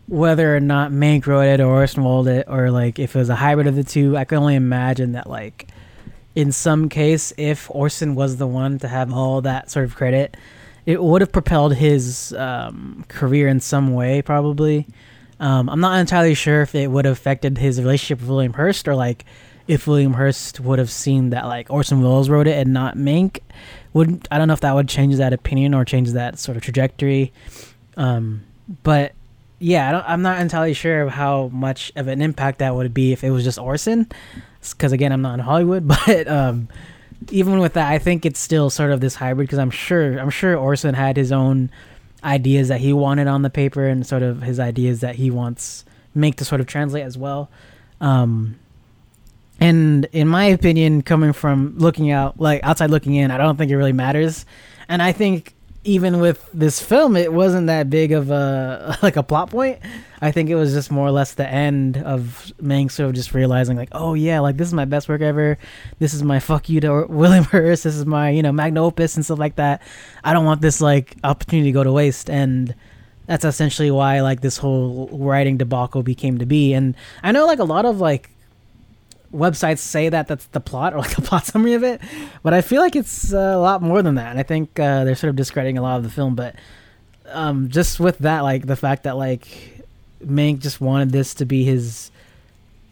[0.07, 3.29] whether or not Mank wrote it or Orson wrote it, or, like, if it was
[3.29, 5.67] a hybrid of the two, I can only imagine that, like,
[6.35, 10.35] in some case, if Orson was the one to have all that sort of credit,
[10.85, 14.85] it would have propelled his um, career in some way, probably.
[15.39, 18.87] Um, I'm not entirely sure if it would have affected his relationship with William Hearst
[18.87, 19.25] or like
[19.67, 23.39] if William Hearst would have seen that like Orson Welles wrote it and not Mank.
[23.93, 26.63] Would I don't know if that would change that opinion or change that sort of
[26.63, 27.33] trajectory.
[27.97, 28.43] Um,
[28.83, 29.13] but
[29.59, 32.93] yeah, I don't, I'm not entirely sure of how much of an impact that would
[32.93, 34.07] be if it was just Orson,
[34.61, 35.87] because again, I'm not in Hollywood.
[36.05, 36.67] But um,
[37.31, 40.29] even with that, I think it's still sort of this hybrid because I'm sure I'm
[40.29, 41.69] sure Orson had his own
[42.23, 45.85] ideas that he wanted on the paper and sort of his ideas that he wants
[46.15, 47.49] Mank to sort of translate as well.
[48.01, 48.57] Um,
[49.59, 53.71] and in my opinion, coming from looking out, like outside looking in, I don't think
[53.71, 54.45] it really matters.
[54.89, 55.54] And I think
[55.85, 59.79] even with this film, it wasn't that big of a like a plot point.
[60.21, 63.33] I think it was just more or less the end of Mank sort of just
[63.33, 65.57] realizing like, oh yeah, like this is my best work ever.
[65.99, 67.83] This is my fuck you to William Hearst.
[67.83, 69.81] This is my you know magna opus and stuff like that.
[70.23, 72.29] I don't want this like opportunity to go to waste.
[72.29, 72.75] And
[73.27, 76.73] that's essentially why like this whole writing debacle became to be.
[76.73, 78.31] And I know like a lot of like
[79.35, 82.01] websites say that that's the plot or like the plot summary of it,
[82.43, 84.31] but I feel like it's uh, a lot more than that.
[84.31, 86.35] And I think uh, they're sort of discrediting a lot of the film.
[86.35, 86.55] But
[87.31, 89.83] um, just with that, like the fact that like
[90.23, 92.11] Mank just wanted this to be his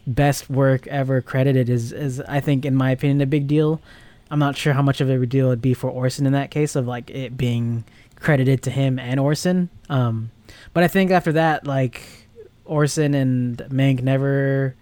[0.05, 3.81] best work ever credited is is I think in my opinion a big deal.
[4.29, 6.75] I'm not sure how much of a deal it'd be for Orson in that case
[6.75, 7.83] of like it being
[8.15, 9.69] credited to him and Orson.
[9.89, 10.31] Um,
[10.73, 12.01] but I think after that, like
[12.65, 14.75] Orson and Mank never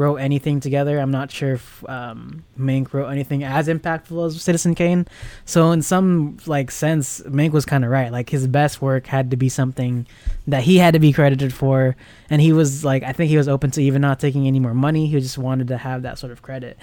[0.00, 0.98] wrote anything together.
[0.98, 5.06] I'm not sure if um, Mank wrote anything as impactful as Citizen Kane.
[5.44, 8.10] So in some like sense, Mank was kind of right.
[8.10, 10.06] Like his best work had to be something
[10.46, 11.96] that he had to be credited for,
[12.30, 14.72] and he was like, I think he was open to even not taking any more
[14.72, 15.06] money.
[15.06, 16.78] He just wanted to have that sort of credit.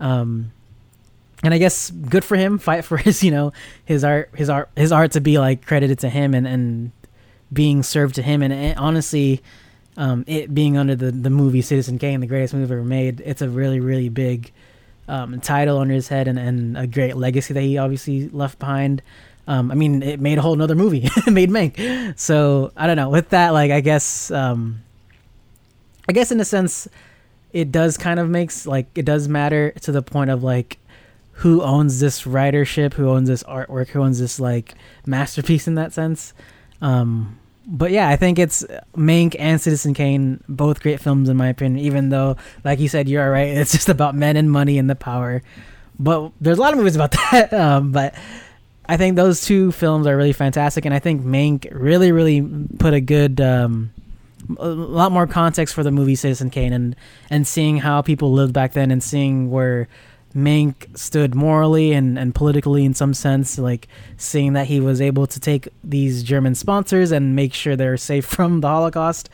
[0.00, 0.52] Um,
[1.42, 2.56] and I guess good for him.
[2.56, 3.52] Fight for his, you know,
[3.84, 6.92] his art, his art, his art to be like credited to him and and
[7.52, 8.40] being served to him.
[8.40, 9.42] And honestly,
[9.96, 13.42] um, it being under the, the movie Citizen Kane, the greatest movie ever made, it's
[13.42, 14.52] a really, really big
[15.08, 19.02] um, title under his head and, and a great legacy that he obviously left behind.
[19.46, 21.02] Um, I mean, it made a whole nother movie.
[21.26, 22.18] it made Mank.
[22.18, 23.10] So I don't know.
[23.10, 24.82] With that, like, I guess, um,
[26.08, 26.88] I guess in a sense,
[27.52, 30.78] it does kind of makes like it does matter to the point of like
[31.36, 34.74] who owns this writership, who owns this artwork, who owns this like
[35.06, 36.32] masterpiece in that sense.
[36.80, 41.48] Um, but yeah, I think it's Mank and Citizen Kane, both great films in my
[41.48, 41.84] opinion.
[41.84, 43.56] Even though, like you said, you're right.
[43.56, 45.42] It's just about men and money and the power.
[45.98, 47.52] But there's a lot of movies about that.
[47.52, 48.14] Um, but
[48.86, 52.42] I think those two films are really fantastic, and I think Mank really, really
[52.78, 53.92] put a good, um,
[54.58, 56.96] a lot more context for the movie Citizen Kane, and
[57.30, 59.88] and seeing how people lived back then, and seeing where
[60.34, 65.26] Mank stood morally and, and politically in some sense, like seeing that he was able
[65.26, 69.28] to take these German sponsors and make sure they're safe from the Holocaust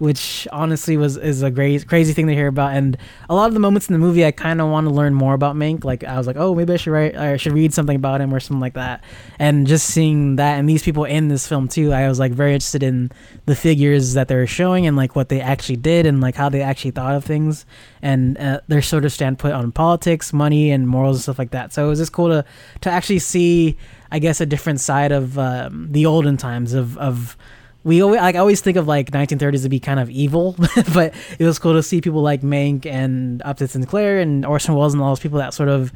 [0.00, 2.72] which honestly was is a great crazy thing to hear about.
[2.72, 2.96] And
[3.28, 5.34] a lot of the moments in the movie, I kind of want to learn more
[5.34, 5.84] about Mank.
[5.84, 8.32] Like I was like, oh, maybe I should write, I should read something about him
[8.32, 9.04] or something like that.
[9.38, 12.54] And just seeing that and these people in this film too, I was like very
[12.54, 13.12] interested in
[13.44, 16.62] the figures that they're showing and like what they actually did and like how they
[16.62, 17.66] actually thought of things
[18.00, 21.74] and uh, their sort of standpoint on politics, money, and morals and stuff like that.
[21.74, 22.42] So it was just cool to
[22.80, 23.76] to actually see,
[24.10, 27.36] I guess, a different side of um, the olden times of of
[27.82, 30.54] we always like I always think of like 1930s to be kind of evil,
[30.94, 34.92] but it was cool to see people like Mank and Upton Sinclair and Orson Welles
[34.92, 35.92] and all those people that sort of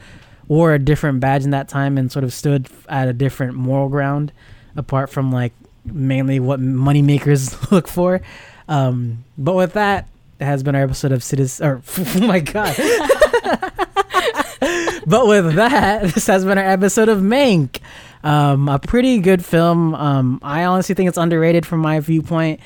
[0.48, 3.88] wore a different badge in that time and sort of stood at a different moral
[3.88, 4.32] ground,
[4.76, 5.52] apart from like
[5.84, 8.20] mainly what moneymakers look for.
[8.68, 10.08] Um, but with that,
[10.40, 11.66] it has been our episode of Citizen.
[11.66, 12.74] Or oh my god.
[15.06, 17.80] but with that, this has been our episode of Mank.
[18.24, 19.94] Um, a pretty good film.
[19.94, 22.58] Um, I honestly think it's underrated from my viewpoint.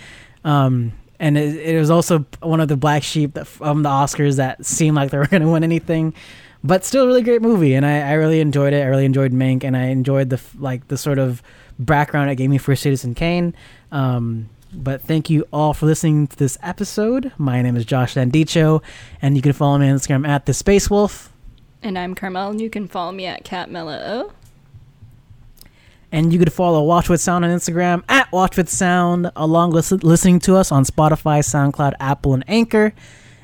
[0.44, 4.36] Um, and it, it, was also one of the black sheep that, from the Oscars
[4.36, 6.14] that seemed like they were going to win anything,
[6.62, 7.74] but still a really great movie.
[7.74, 8.82] And I, I really enjoyed it.
[8.82, 11.42] I really enjoyed Mank, and I enjoyed the like the sort of
[11.76, 13.52] background it gave me for Citizen Kane.
[13.90, 17.32] Um, but thank you all for listening to this episode.
[17.36, 18.80] My name is Josh Landicho,
[19.20, 21.32] and you can follow me on Instagram at the Space Wolf.
[21.82, 24.30] And I'm Carmel, and you can follow me at CatMella
[26.12, 29.90] and you could follow Watch with Sound on Instagram at Watch with Sound, along with
[29.90, 32.92] listening to us on Spotify, SoundCloud, Apple, and Anchor.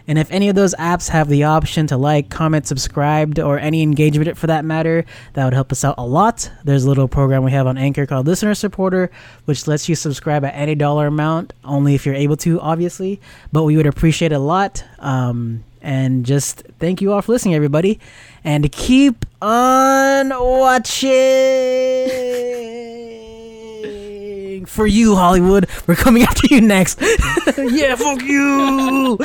[0.06, 3.82] And if any of those apps have the option to like, comment, subscribe, or any
[3.82, 6.50] engagement for that matter, that would help us out a lot.
[6.62, 9.10] There's a little program we have on Anchor called Listener Supporter,
[9.46, 13.20] which lets you subscribe at any dollar amount, only if you're able to, obviously.
[13.50, 14.84] But we would appreciate it a lot.
[14.98, 18.00] Um, and just thank you all for listening, everybody.
[18.44, 21.10] And keep on watching.
[24.74, 25.68] for you, Hollywood.
[25.86, 27.00] We're coming after you next.
[27.56, 29.16] yeah, fuck you.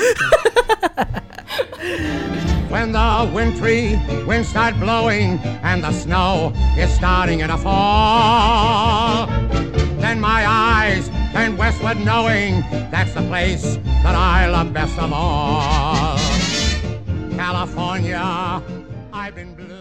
[2.70, 9.28] when the wintry winds start blowing and the snow is starting to fall.
[10.00, 12.62] Then my eyes turn westward knowing
[12.92, 16.18] that's the place that I love best of all.
[17.36, 18.62] California,
[19.20, 19.79] I've been blue.